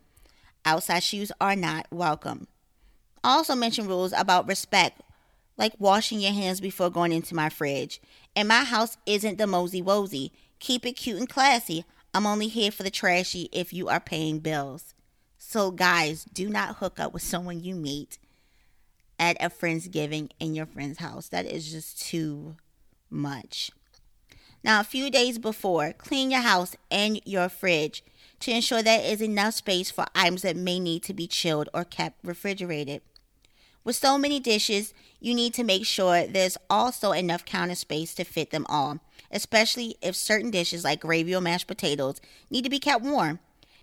Outside 0.65 1.03
shoes 1.03 1.33
are 1.41 1.57
not 1.57 1.87
welcome. 1.91 2.47
Also, 3.23 3.55
mention 3.55 3.87
rules 3.87 4.13
about 4.13 4.49
respect, 4.49 5.01
like 5.57 5.73
washing 5.79 6.21
your 6.21 6.33
hands 6.33 6.61
before 6.61 6.91
going 6.91 7.13
into 7.13 7.35
my 7.35 7.49
fridge. 7.49 8.01
And 8.37 8.49
my 8.49 8.65
house 8.65 8.97
isn't 9.07 9.39
the 9.39 9.47
mosey 9.47 9.83
wosey. 9.83 10.31
Keep 10.59 10.87
it 10.87 10.93
cute 10.93 11.19
and 11.19 11.29
classy. 11.29 11.85
I'm 12.13 12.27
only 12.27 12.49
here 12.49 12.71
for 12.71 12.83
the 12.83 12.91
trashy 12.91 13.49
if 13.53 13.73
you 13.73 13.89
are 13.89 14.01
paying 14.01 14.39
bills. 14.39 14.95
So, 15.39 15.71
guys, 15.71 16.25
do 16.25 16.49
not 16.49 16.77
hook 16.77 16.99
up 16.99 17.13
with 17.13 17.23
someone 17.23 17.63
you 17.63 17.75
meet 17.75 18.19
at 19.19 19.37
a 19.41 19.51
friend's 19.51 19.89
giving 19.89 20.31
in 20.41 20.55
your 20.55 20.67
friend's 20.67 20.99
house. 20.99 21.29
That 21.29 21.47
is 21.47 21.71
just 21.71 22.01
too 22.01 22.57
much. 23.15 23.71
Now, 24.63 24.81
a 24.81 24.85
few 24.85 25.11
days 25.11 25.39
before, 25.39 25.93
clean 25.93 26.31
your 26.31 26.41
house 26.41 26.75
and 26.91 27.21
your 27.25 27.49
fridge 27.49 28.03
to 28.41 28.51
ensure 28.51 28.83
there 28.83 29.01
is 29.01 29.23
enough 29.23 29.55
space 29.55 29.91
for 29.91 30.07
items 30.15 30.43
that 30.43 30.57
may 30.57 30.81
need 30.81 31.03
to 31.05 31.15
be 31.15 31.27
chilled 31.27 31.69
or 31.73 31.85
kept 31.85 32.19
refrigerated. 32.25 33.03
With 33.85 33.97
so 33.97 34.17
many 34.17 34.41
dishes, 34.41 34.95
you 35.21 35.35
need 35.35 35.53
to 35.55 35.65
make 35.65 35.85
sure 35.85 36.27
there's 36.27 36.57
also 36.71 37.13
enough 37.13 37.45
counter 37.45 37.75
space 37.75 38.15
to 38.15 38.25
fit 38.25 38.51
them 38.51 38.65
all, 38.69 39.01
especially 39.31 39.97
if 40.01 40.17
certain 40.17 40.51
dishes 40.51 40.85
like 40.85 41.01
gravy 41.01 41.35
or 41.35 41.43
mashed 41.43 41.67
potatoes 41.67 42.21
need 42.51 42.63
to 42.63 42.71
be 42.71 42.79
kept 42.79 43.05
warm. 43.05 43.41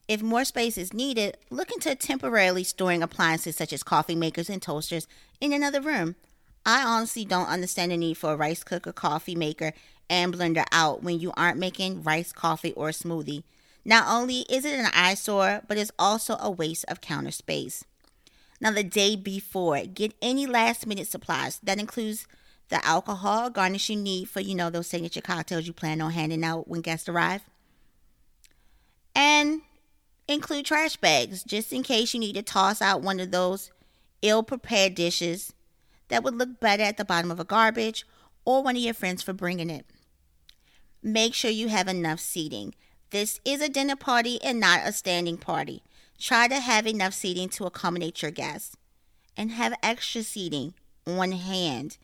If 0.08 0.24
more 0.24 0.44
space 0.44 0.78
is 0.78 0.94
needed, 0.94 1.38
look 1.52 1.72
into 1.72 1.94
temporarily 1.96 2.64
storing 2.64 3.04
appliances 3.04 3.56
such 3.56 3.72
as 3.72 3.84
coffee 3.84 4.16
makers 4.16 4.50
and 4.50 4.62
toasters 4.62 5.08
in 5.40 5.54
another 5.54 5.82
room. 5.82 6.16
I 6.66 6.84
honestly 6.84 7.26
don't 7.26 7.48
understand 7.48 7.92
the 7.92 7.98
need 7.98 8.18
for 8.18 8.34
a 8.34 8.36
rice 8.36 8.64
cooker, 8.64 8.94
coffee 8.94 9.36
maker, 9.36 9.74
and 10.10 10.34
blender 10.34 10.66
out 10.72 11.04
when 11.04 11.20
you 11.20 11.32
aren't 11.36 11.58
making 11.58 12.04
rice, 12.04 12.32
coffee, 12.32 12.74
or 12.74 12.90
smoothie. 12.90 13.44
Not 13.84 14.06
only 14.08 14.42
is 14.50 14.66
it 14.66 14.80
an 14.80 14.92
eyesore, 14.94 15.62
but 15.68 15.78
it's 15.78 15.92
also 15.98 16.38
a 16.40 16.52
waste 16.52 16.86
of 16.88 17.02
counter 17.02 17.32
space. 17.32 17.84
Now, 18.60 18.72
the 18.72 18.84
day 18.84 19.16
before, 19.16 19.82
get 19.86 20.14
any 20.22 20.46
last 20.46 20.86
minute 20.86 21.08
supplies. 21.08 21.60
That 21.64 21.80
includes 21.80 22.28
the 22.70 22.86
alcohol, 22.86 23.50
garnish 23.50 23.90
you 23.90 23.96
need 23.96 24.30
for, 24.30 24.40
you 24.40 24.54
know, 24.54 24.70
those 24.70 24.88
signature 24.88 25.22
cocktails 25.22 25.66
you 25.66 25.74
plan 25.74 26.00
on 26.00 26.12
handing 26.12 26.44
out 26.44 26.68
when 26.68 26.82
guests 26.82 27.10
arrive. 27.10 27.42
And 29.16 29.62
Include 30.32 30.66
trash 30.66 30.96
bags 30.96 31.44
just 31.44 31.74
in 31.74 31.84
case 31.84 32.14
you 32.14 32.20
need 32.20 32.36
to 32.36 32.42
toss 32.42 32.82
out 32.82 33.02
one 33.02 33.20
of 33.20 33.32
those 33.32 33.70
ill 34.22 34.44
prepared 34.44 34.96
dishes 34.96 35.52
that 36.12 36.24
would 36.24 36.36
look 36.36 36.60
better 36.60 36.84
at 36.84 36.98
the 36.98 37.06
bottom 37.06 37.32
of 37.32 37.40
a 37.40 37.46
garbage 37.46 38.06
or 38.46 38.62
one 38.62 38.76
of 38.76 38.82
your 38.82 38.94
friends 38.94 39.24
for 39.24 39.34
bringing 39.34 39.70
it. 39.70 39.86
Make 41.02 41.34
sure 41.34 41.50
you 41.50 41.70
have 41.70 41.88
enough 41.88 42.20
seating. 42.20 42.76
This 43.10 43.40
is 43.44 43.62
a 43.62 43.70
dinner 43.70 43.96
party 43.96 44.42
and 44.44 44.60
not 44.60 44.82
a 44.86 44.92
standing 44.92 45.38
party. 45.38 45.84
Try 46.20 46.48
to 46.48 46.60
have 46.60 46.86
enough 46.86 47.14
seating 47.14 47.50
to 47.50 47.66
accommodate 47.66 48.22
your 48.22 48.32
guests 48.32 48.76
and 49.36 49.52
have 49.52 49.74
extra 49.82 50.22
seating 50.22 50.74
on 51.08 51.32
hand. 51.32 51.98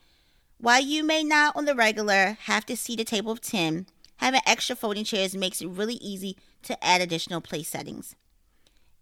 While 0.57 0.81
you 0.81 1.03
may 1.03 1.23
not 1.23 1.55
on 1.55 1.65
the 1.65 1.75
regular 1.75 2.37
have 2.43 2.65
to 2.67 2.75
seat 2.77 2.99
a 2.99 3.03
table 3.03 3.31
of 3.31 3.41
10, 3.41 3.87
having 4.17 4.41
extra 4.45 4.75
folding 4.75 5.03
chairs 5.03 5.35
makes 5.35 5.61
it 5.61 5.67
really 5.67 5.95
easy 5.95 6.37
to 6.63 6.83
add 6.83 7.01
additional 7.01 7.41
place 7.41 7.67
settings. 7.67 8.15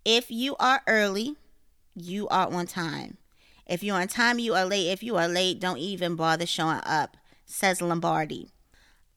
If 0.04 0.30
you 0.30 0.56
are 0.60 0.82
early, 0.88 1.36
you 1.96 2.28
are 2.28 2.52
on 2.52 2.68
time. 2.68 3.18
If 3.68 3.82
you're 3.82 4.00
on 4.00 4.08
time, 4.08 4.38
you 4.38 4.54
are 4.54 4.66
late. 4.66 4.92
If 4.92 5.02
you 5.02 5.16
are 5.18 5.28
late, 5.28 5.60
don't 5.60 5.80
even 5.80 6.16
bother 6.16 6.46
showing 6.46 6.82
up, 6.86 7.18
says 7.46 7.82
Lombardi. 7.82 8.50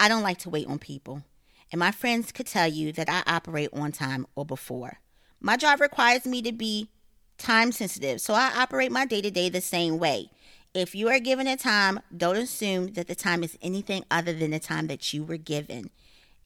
I 0.00 0.08
don't 0.08 0.22
like 0.22 0.38
to 0.38 0.50
wait 0.50 0.66
on 0.68 0.78
people, 0.78 1.22
and 1.70 1.78
my 1.78 1.90
friends 1.90 2.32
could 2.32 2.46
tell 2.46 2.68
you 2.68 2.92
that 2.92 3.10
I 3.10 3.22
operate 3.26 3.68
on 3.72 3.92
time 3.92 4.26
or 4.34 4.46
before. 4.46 5.00
My 5.40 5.56
job 5.56 5.80
requires 5.80 6.24
me 6.24 6.40
to 6.42 6.52
be 6.52 6.88
time 7.36 7.72
sensitive, 7.72 8.20
so 8.20 8.32
I 8.32 8.52
operate 8.56 8.90
my 8.90 9.04
day 9.04 9.20
to 9.20 9.30
day 9.30 9.48
the 9.48 9.60
same 9.60 9.98
way. 9.98 10.30
If 10.72 10.94
you 10.94 11.08
are 11.08 11.20
given 11.20 11.46
a 11.46 11.56
time, 11.56 12.00
don't 12.16 12.36
assume 12.36 12.92
that 12.94 13.06
the 13.06 13.14
time 13.14 13.42
is 13.42 13.58
anything 13.60 14.04
other 14.10 14.32
than 14.32 14.52
the 14.52 14.58
time 14.58 14.86
that 14.86 15.12
you 15.12 15.24
were 15.24 15.36
given. 15.36 15.90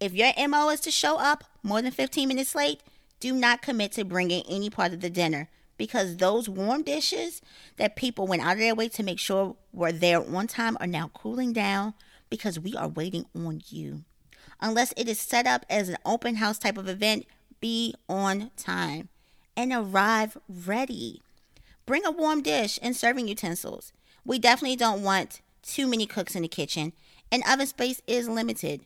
If 0.01 0.13
your 0.13 0.33
MO 0.49 0.71
is 0.71 0.81
to 0.81 0.91
show 0.91 1.19
up 1.19 1.45
more 1.63 1.81
than 1.83 1.93
15 1.93 2.27
minutes 2.27 2.55
late, 2.55 2.81
do 3.21 3.33
not 3.33 3.63
commit 3.63 3.93
to 3.93 4.05
bringing 4.05 4.43
any 4.49 4.71
part 4.71 4.93
of 4.93 5.01
the 5.01 5.11
dinner 5.11 5.49
because 5.83 6.19
those 6.19 6.49
warm 6.49 6.85
dishes 6.85 7.43
that 7.77 7.97
people 7.97 8.25
went 8.25 8.41
out 8.41 8.53
of 8.53 8.61
their 8.61 8.73
way 8.73 8.89
to 8.89 9.03
make 9.03 9.19
sure 9.19 9.57
were 9.73 9.91
there 9.91 10.25
on 10.37 10.47
time 10.47 10.77
are 10.79 10.87
now 10.87 11.11
cooling 11.13 11.53
down 11.53 11.93
because 12.31 12.57
we 12.57 12.77
are 12.77 12.87
waiting 12.87 13.27
on 13.35 13.61
you. 13.67 14.05
Unless 14.61 14.95
it 14.97 15.09
is 15.09 15.19
set 15.19 15.45
up 15.45 15.67
as 15.69 15.89
an 15.89 15.97
open 16.07 16.37
house 16.37 16.57
type 16.57 16.79
of 16.79 16.89
event, 16.89 17.27
be 17.59 17.97
on 18.09 18.53
time 18.57 19.09
and 19.57 19.73
arrive 19.73 20.37
ready. 20.49 21.21
Bring 21.85 22.07
a 22.07 22.13
warm 22.13 22.43
dish 22.43 22.79
and 22.81 22.95
serving 22.95 23.27
utensils. 23.27 23.93
We 24.25 24.39
definitely 24.39 24.77
don't 24.77 25.03
want 25.03 25.41
too 25.65 25.89
many 25.89 26.07
cooks 26.07 26.37
in 26.37 26.43
the 26.43 26.49
kitchen, 26.49 26.93
and 27.33 27.43
oven 27.51 27.67
space 27.67 28.01
is 28.07 28.29
limited. 28.29 28.83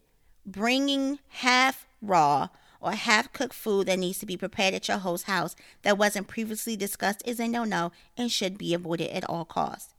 Bringing 0.46 1.18
half 1.28 1.86
raw 2.00 2.48
or 2.80 2.92
half 2.92 3.32
cooked 3.32 3.54
food 3.54 3.86
that 3.86 3.98
needs 3.98 4.18
to 4.18 4.26
be 4.26 4.36
prepared 4.36 4.74
at 4.74 4.88
your 4.88 4.98
host's 4.98 5.26
house 5.26 5.56
that 5.82 5.98
wasn't 5.98 6.28
previously 6.28 6.76
discussed 6.76 7.22
is 7.26 7.40
a 7.40 7.48
no 7.48 7.64
no 7.64 7.92
and 8.16 8.30
should 8.30 8.58
be 8.58 8.74
avoided 8.74 9.10
at 9.10 9.28
all 9.28 9.44
costs. 9.44 9.94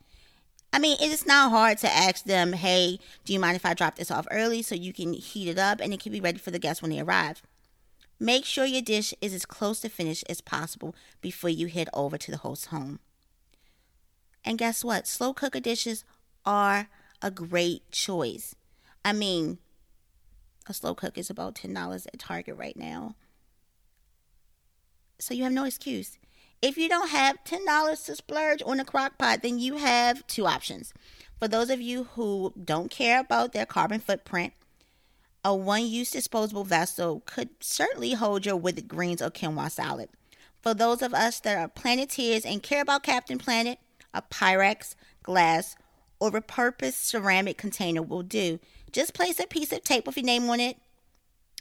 I 0.73 0.79
mean, 0.79 0.97
it 1.01 1.11
is 1.11 1.25
not 1.25 1.51
hard 1.51 1.77
to 1.79 1.89
ask 1.89 2.25
them, 2.25 2.53
hey, 2.53 2.99
do 3.25 3.33
you 3.33 3.39
mind 3.39 3.55
if 3.55 3.65
I 3.65 3.73
drop 3.73 3.95
this 3.95 4.11
off 4.11 4.27
early 4.29 4.61
so 4.61 4.75
you 4.75 4.93
can 4.93 5.13
heat 5.13 5.49
it 5.49 5.57
up 5.57 5.79
and 5.79 5.93
it 5.93 5.99
can 5.99 6.11
be 6.11 6.21
ready 6.21 6.37
for 6.37 6.51
the 6.51 6.59
guests 6.59 6.81
when 6.81 6.91
they 6.91 6.99
arrive? 6.99 7.41
Make 8.19 8.45
sure 8.45 8.65
your 8.65 8.81
dish 8.81 9.13
is 9.21 9.33
as 9.33 9.45
close 9.45 9.79
to 9.81 9.89
finished 9.89 10.23
as 10.29 10.41
possible 10.41 10.95
before 11.21 11.49
you 11.49 11.67
head 11.67 11.89
over 11.93 12.17
to 12.17 12.31
the 12.31 12.37
host's 12.37 12.67
home. 12.67 12.99
And 14.43 14.57
guess 14.57 14.83
what? 14.83 15.07
Slow 15.07 15.33
cooker 15.33 15.59
dishes 15.59 16.03
are 16.45 16.89
a 17.21 17.31
great 17.31 17.89
choice. 17.91 18.55
I 19.03 19.13
mean, 19.13 19.59
a 20.69 20.73
slow 20.73 20.95
cook 20.95 21.17
is 21.17 21.29
about 21.29 21.55
$10 21.55 22.07
at 22.07 22.19
Target 22.19 22.57
right 22.57 22.77
now. 22.77 23.15
So 25.19 25.33
you 25.33 25.43
have 25.43 25.53
no 25.53 25.65
excuse. 25.65 26.17
If 26.61 26.77
you 26.77 26.89
don't 26.89 27.09
have 27.09 27.43
$10 27.45 28.05
to 28.05 28.15
splurge 28.15 28.63
on 28.65 28.79
a 28.79 28.85
crock 28.85 29.17
pot, 29.17 29.41
then 29.41 29.59
you 29.59 29.77
have 29.77 30.25
two 30.27 30.45
options. 30.45 30.93
For 31.39 31.47
those 31.47 31.69
of 31.69 31.81
you 31.81 32.05
who 32.15 32.53
don't 32.63 32.89
care 32.89 33.19
about 33.19 33.53
their 33.53 33.65
carbon 33.65 33.99
footprint, 33.99 34.53
a 35.43 35.55
one 35.55 35.85
use 35.85 36.11
disposable 36.11 36.63
vessel 36.63 37.21
could 37.25 37.49
certainly 37.59 38.13
hold 38.13 38.45
your 38.45 38.55
withered 38.55 38.87
greens 38.87 39.21
or 39.21 39.29
quinoa 39.29 39.69
salad. 39.69 40.09
For 40.61 40.73
those 40.73 41.01
of 41.01 41.13
us 41.13 41.39
that 41.41 41.57
are 41.57 41.67
planeteers 41.67 42.43
and 42.43 42.63
care 42.63 42.81
about 42.81 43.03
Captain 43.03 43.37
Planet, 43.37 43.77
a 44.13 44.21
Pyrex, 44.23 44.95
glass, 45.23 45.75
or 46.19 46.31
repurposed 46.31 46.93
ceramic 46.93 47.57
container 47.57 48.01
will 48.01 48.23
do. 48.23 48.59
Just 48.91 49.13
place 49.13 49.39
a 49.39 49.47
piece 49.47 49.71
of 49.71 49.83
tape 49.83 50.07
with 50.07 50.17
your 50.17 50.25
name 50.25 50.49
on 50.49 50.59
it, 50.59 50.77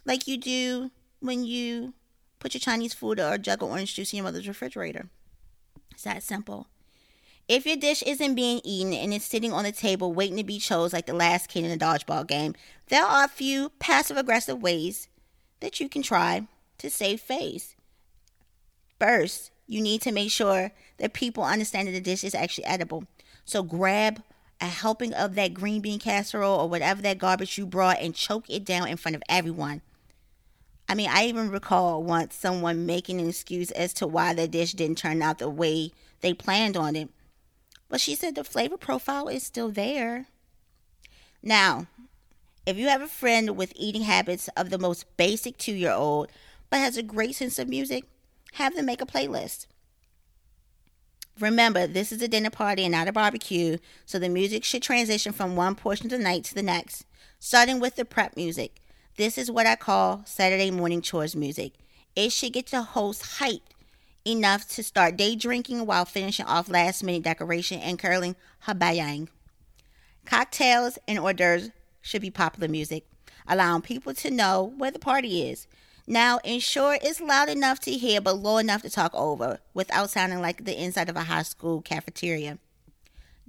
like 0.05 0.27
you 0.27 0.37
do 0.37 0.91
when 1.21 1.45
you 1.45 1.95
put 2.39 2.55
your 2.55 2.61
Chinese 2.61 2.95
food 2.95 3.19
or 3.19 3.35
a 3.35 3.39
jug 3.39 3.62
of 3.62 3.71
orange 3.71 3.95
juice 3.95 4.12
in 4.12 4.19
your 4.19 4.25
mother's 4.25 4.49
refrigerator. 4.49 5.09
It's 5.93 6.05
that 6.05 6.23
simple. 6.23 6.69
If 7.49 7.65
your 7.65 7.77
dish 7.77 8.03
isn't 8.03 8.35
being 8.35 8.61
eaten 8.65 8.93
and 8.93 9.15
it's 9.15 9.25
sitting 9.25 9.53
on 9.53 9.65
the 9.65 9.73
table 9.73 10.12
waiting 10.12 10.37
to 10.37 10.45
be 10.45 10.59
chose 10.59 10.93
like 10.93 11.07
the 11.07 11.15
last 11.15 11.49
kid 11.49 11.65
in 11.65 11.71
a 11.71 11.77
dodgeball 11.77 12.27
game, 12.27 12.55
there 12.89 13.05
are 13.05 13.25
a 13.25 13.29
few 13.29 13.71
passive 13.79 14.17
aggressive 14.17 14.61
ways 14.61 15.09
that 15.61 15.79
you 15.81 15.89
can 15.89 16.03
try 16.03 16.47
to 16.79 16.91
save 16.91 17.21
face. 17.21 17.77
First, 18.99 19.51
you 19.67 19.81
need 19.81 20.03
to 20.03 20.12
make 20.12 20.31
sure 20.31 20.73
that 20.99 21.12
people 21.12 21.45
understand 21.45 21.89
that 21.89 21.93
the 21.93 22.01
dish 22.01 22.25
is 22.25 22.35
actually 22.35 22.65
edible. 22.65 23.05
So 23.45 23.62
grab 23.62 24.23
a 24.61 24.66
helping 24.66 25.12
of 25.12 25.35
that 25.35 25.55
green 25.55 25.81
bean 25.81 25.99
casserole 25.99 26.61
or 26.61 26.69
whatever 26.69 27.03
that 27.03 27.19
garbage 27.19 27.59
you 27.59 27.66
brought 27.66 28.01
and 28.01 28.14
choke 28.14 28.49
it 28.49 28.64
down 28.64 28.88
in 28.88 28.97
front 28.97 29.16
of 29.16 29.23
everyone. 29.29 29.83
I 30.88 30.95
mean, 30.95 31.11
I 31.11 31.27
even 31.27 31.51
recall 31.51 32.03
once 32.03 32.35
someone 32.35 32.87
making 32.87 33.21
an 33.21 33.29
excuse 33.29 33.71
as 33.73 33.92
to 33.95 34.07
why 34.07 34.35
the 34.35 34.47
dish 34.47 34.73
didn't 34.73 34.99
turn 34.99 35.21
out 35.21 35.38
the 35.38 35.51
way 35.51 35.92
they 36.21 36.33
planned 36.33 36.77
on 36.77 36.95
it. 36.95 37.09
But 37.88 38.01
she 38.01 38.14
said 38.14 38.35
the 38.35 38.45
flavor 38.45 38.77
profile 38.77 39.29
is 39.29 39.42
still 39.42 39.69
there. 39.69 40.27
Now, 41.42 41.87
if 42.64 42.77
you 42.77 42.88
have 42.88 43.03
a 43.03 43.09
friend 43.09 43.57
with 43.57 43.73
eating 43.77 44.03
habits 44.03 44.49
of 44.57 44.71
the 44.71 44.79
most 44.79 45.05
basic 45.16 45.57
two 45.59 45.75
year 45.75 45.92
old 45.92 46.31
but 46.71 46.79
has 46.79 46.97
a 46.97 47.03
great 47.03 47.37
sense 47.37 47.59
of 47.59 47.69
music, 47.69 48.05
have 48.55 48.75
them 48.75 48.87
make 48.87 49.01
a 49.01 49.07
playlist. 49.07 49.66
Remember, 51.38 51.87
this 51.87 52.12
is 52.12 52.22
a 52.22 52.29
dinner 52.29 52.49
party 52.49 52.85
and 52.85 52.92
not 52.92 53.09
a 53.09 53.12
barbecue, 53.12 53.77
so 54.07 54.18
the 54.18 54.29
music 54.29 54.64
should 54.64 54.83
transition 54.83 55.33
from 55.33 55.55
one 55.55 55.75
portion 55.75 56.07
of 56.07 56.11
the 56.11 56.18
night 56.18 56.44
to 56.44 56.55
the 56.55 56.62
next, 56.62 57.05
starting 57.38 57.79
with 57.79 57.96
the 57.96 58.07
prep 58.07 58.37
music. 58.37 58.81
This 59.16 59.37
is 59.37 59.51
what 59.51 59.66
I 59.66 59.77
call 59.77 60.22
Saturday 60.25 60.70
morning 60.70 61.03
chores 61.03 61.37
music. 61.37 61.75
It 62.14 62.33
should 62.33 62.55
get 62.55 62.68
the 62.68 62.83
host 62.83 63.38
hyped 63.38 63.61
enough 64.27 64.66
to 64.70 64.83
start 64.83 65.18
day 65.18 65.37
drinking 65.37 65.85
while 65.85 66.07
finishing 66.07 66.46
off 66.46 66.70
last 66.70 67.05
minute 67.05 67.22
decoration 67.22 67.81
and 67.81 67.99
curling 67.99 68.35
habayang. 68.66 69.29
Cocktails 70.25 70.99
and 71.07 71.18
hors 71.18 71.35
d'oeuvres 71.35 71.70
should 72.01 72.22
be 72.22 72.31
popular 72.31 72.68
music, 72.68 73.05
allowing 73.46 73.83
people 73.83 74.14
to 74.14 74.31
know 74.31 74.72
where 74.79 74.90
the 74.90 74.99
party 74.99 75.49
is. 75.49 75.66
Now, 76.07 76.38
ensure 76.45 76.99
it's 77.03 77.21
loud 77.21 77.49
enough 77.49 77.81
to 77.81 77.90
hear 77.90 78.21
but 78.21 78.38
low 78.38 78.59
enough 78.59 78.83
to 78.83 78.90
talk 78.90 79.12
over 79.14 79.59
without 79.75 80.11
sounding 80.11 80.40
like 80.40 80.64
the 80.64 80.81
inside 80.81 81.09
of 81.09 81.16
a 81.16 81.23
high 81.23 81.42
school 81.42 81.83
cafeteria. 81.83 82.59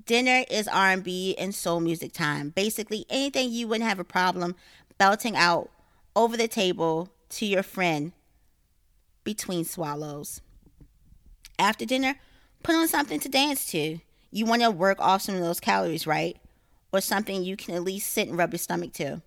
Dinner 0.06 0.44
is 0.50 0.68
R&B 0.68 1.36
and 1.38 1.54
soul 1.54 1.80
music 1.80 2.14
time. 2.14 2.50
Basically, 2.50 3.06
anything 3.10 3.52
you 3.52 3.68
wouldn't 3.68 3.88
have 3.88 4.00
a 4.00 4.04
problem 4.04 4.56
belting 4.98 5.36
out 5.36 5.70
over 6.16 6.36
the 6.36 6.48
table 6.48 7.10
to 7.30 7.46
your 7.46 7.62
friend 7.62 8.14
between 9.24 9.64
swallows. 9.64 10.42
After 11.60 11.86
dinner, 11.86 12.16
put 12.64 12.76
on 12.76 12.88
something 12.88 13.20
to 13.20 13.30
dance 13.30 13.70
to. 13.72 14.00
You 14.32 14.46
want 14.46 14.64
to 14.64 14.72
work 14.72 15.00
off 15.00 15.22
some 15.22 15.36
of 15.36 15.42
those 15.42 15.60
calories, 15.60 16.08
right? 16.08 16.38
Or 16.92 17.02
something 17.02 17.44
you 17.44 17.56
can 17.56 17.76
at 17.76 17.84
least 17.84 18.12
sit 18.12 18.28
and 18.28 18.38
rub 18.38 18.54
your 18.54 18.60
stomach 18.60 18.94
to 18.94 19.22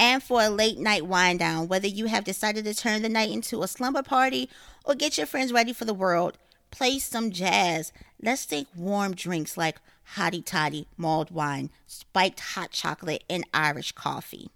and 0.00 0.22
for 0.22 0.40
a 0.42 0.48
late 0.48 0.78
night 0.78 1.06
wind 1.06 1.38
down, 1.38 1.68
whether 1.68 1.86
you 1.86 2.06
have 2.06 2.24
decided 2.24 2.64
to 2.64 2.74
turn 2.74 3.02
the 3.02 3.08
night 3.08 3.30
into 3.30 3.62
a 3.62 3.68
slumber 3.68 4.02
party 4.02 4.48
or 4.82 4.94
get 4.94 5.18
your 5.18 5.26
friends 5.26 5.52
ready 5.52 5.74
for 5.74 5.84
the 5.84 5.92
world. 5.92 6.38
Play 6.70 6.98
some 6.98 7.30
jazz. 7.30 7.92
Let's 8.20 8.46
think 8.46 8.68
warm 8.74 9.14
drinks 9.14 9.58
like 9.58 9.78
hottie 10.14 10.42
toddy, 10.44 10.88
mulled 10.96 11.30
wine, 11.30 11.68
spiked 11.86 12.40
hot 12.40 12.70
chocolate, 12.70 13.24
and 13.28 13.44
Irish 13.52 13.92
coffee. 13.92 14.50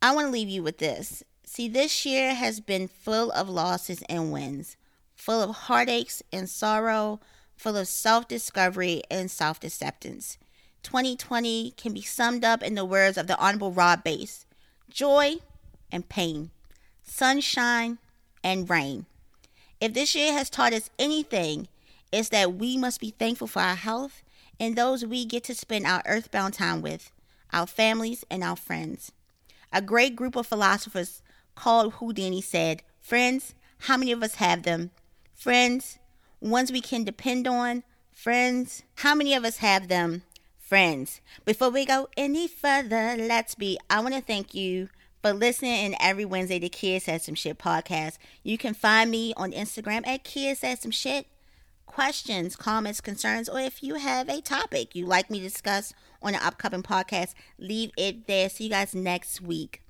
I 0.00 0.14
want 0.14 0.28
to 0.28 0.32
leave 0.32 0.48
you 0.48 0.62
with 0.62 0.78
this. 0.78 1.22
See, 1.44 1.68
this 1.68 2.06
year 2.06 2.34
has 2.34 2.60
been 2.60 2.88
full 2.88 3.30
of 3.32 3.50
losses 3.50 4.02
and 4.08 4.32
wins, 4.32 4.78
full 5.14 5.42
of 5.42 5.54
heartaches 5.54 6.22
and 6.32 6.48
sorrow, 6.48 7.20
full 7.56 7.76
of 7.76 7.88
self 7.88 8.26
discovery 8.26 9.02
and 9.10 9.30
self 9.30 9.62
acceptance. 9.62 10.38
2020 10.82 11.72
can 11.76 11.92
be 11.92 12.02
summed 12.02 12.44
up 12.44 12.62
in 12.62 12.74
the 12.74 12.84
words 12.84 13.16
of 13.16 13.26
the 13.26 13.38
Honorable 13.38 13.72
Rob 13.72 14.04
Base 14.04 14.46
joy 14.90 15.36
and 15.92 16.08
pain, 16.08 16.50
sunshine 17.02 17.98
and 18.42 18.68
rain. 18.68 19.06
If 19.80 19.94
this 19.94 20.14
year 20.14 20.32
has 20.32 20.50
taught 20.50 20.72
us 20.72 20.90
anything, 20.98 21.68
it's 22.12 22.28
that 22.30 22.54
we 22.54 22.76
must 22.76 23.00
be 23.00 23.10
thankful 23.10 23.46
for 23.46 23.60
our 23.60 23.76
health 23.76 24.22
and 24.58 24.76
those 24.76 25.04
we 25.04 25.24
get 25.24 25.44
to 25.44 25.54
spend 25.54 25.86
our 25.86 26.02
earthbound 26.06 26.54
time 26.54 26.82
with, 26.82 27.10
our 27.52 27.66
families 27.66 28.24
and 28.30 28.44
our 28.44 28.56
friends. 28.56 29.12
A 29.72 29.80
great 29.80 30.16
group 30.16 30.36
of 30.36 30.46
philosophers 30.46 31.22
called 31.54 31.94
Whodini 31.94 32.42
said, 32.42 32.82
Friends, 33.00 33.54
how 33.84 33.96
many 33.96 34.12
of 34.12 34.22
us 34.22 34.34
have 34.36 34.64
them? 34.64 34.90
Friends, 35.34 35.98
ones 36.40 36.70
we 36.70 36.80
can 36.80 37.04
depend 37.04 37.46
on? 37.46 37.82
Friends, 38.12 38.82
how 38.96 39.14
many 39.14 39.34
of 39.34 39.44
us 39.44 39.58
have 39.58 39.88
them? 39.88 40.22
Friends, 40.70 41.20
before 41.44 41.70
we 41.70 41.84
go 41.84 42.06
any 42.16 42.46
further, 42.46 43.16
let's 43.18 43.56
be. 43.56 43.76
I 43.90 43.98
want 43.98 44.14
to 44.14 44.20
thank 44.20 44.54
you 44.54 44.88
for 45.20 45.32
listening 45.32 45.84
in 45.84 45.96
every 45.98 46.24
Wednesday 46.24 46.60
to 46.60 46.68
Kids 46.68 47.06
Said 47.06 47.22
Some 47.22 47.34
Shit 47.34 47.58
podcast. 47.58 48.18
You 48.44 48.56
can 48.56 48.74
find 48.74 49.10
me 49.10 49.34
on 49.36 49.50
Instagram 49.50 50.06
at 50.06 50.22
Kids 50.22 50.60
Said 50.60 50.78
Some 50.78 50.92
Shit. 50.92 51.26
Questions, 51.86 52.54
comments, 52.54 53.00
concerns, 53.00 53.48
or 53.48 53.58
if 53.58 53.82
you 53.82 53.96
have 53.96 54.28
a 54.28 54.40
topic 54.40 54.94
you'd 54.94 55.08
like 55.08 55.28
me 55.28 55.38
to 55.38 55.48
discuss 55.48 55.92
on 56.22 56.36
an 56.36 56.40
upcoming 56.40 56.84
podcast, 56.84 57.34
leave 57.58 57.90
it 57.98 58.28
there. 58.28 58.48
See 58.48 58.64
you 58.66 58.70
guys 58.70 58.94
next 58.94 59.40
week. 59.40 59.82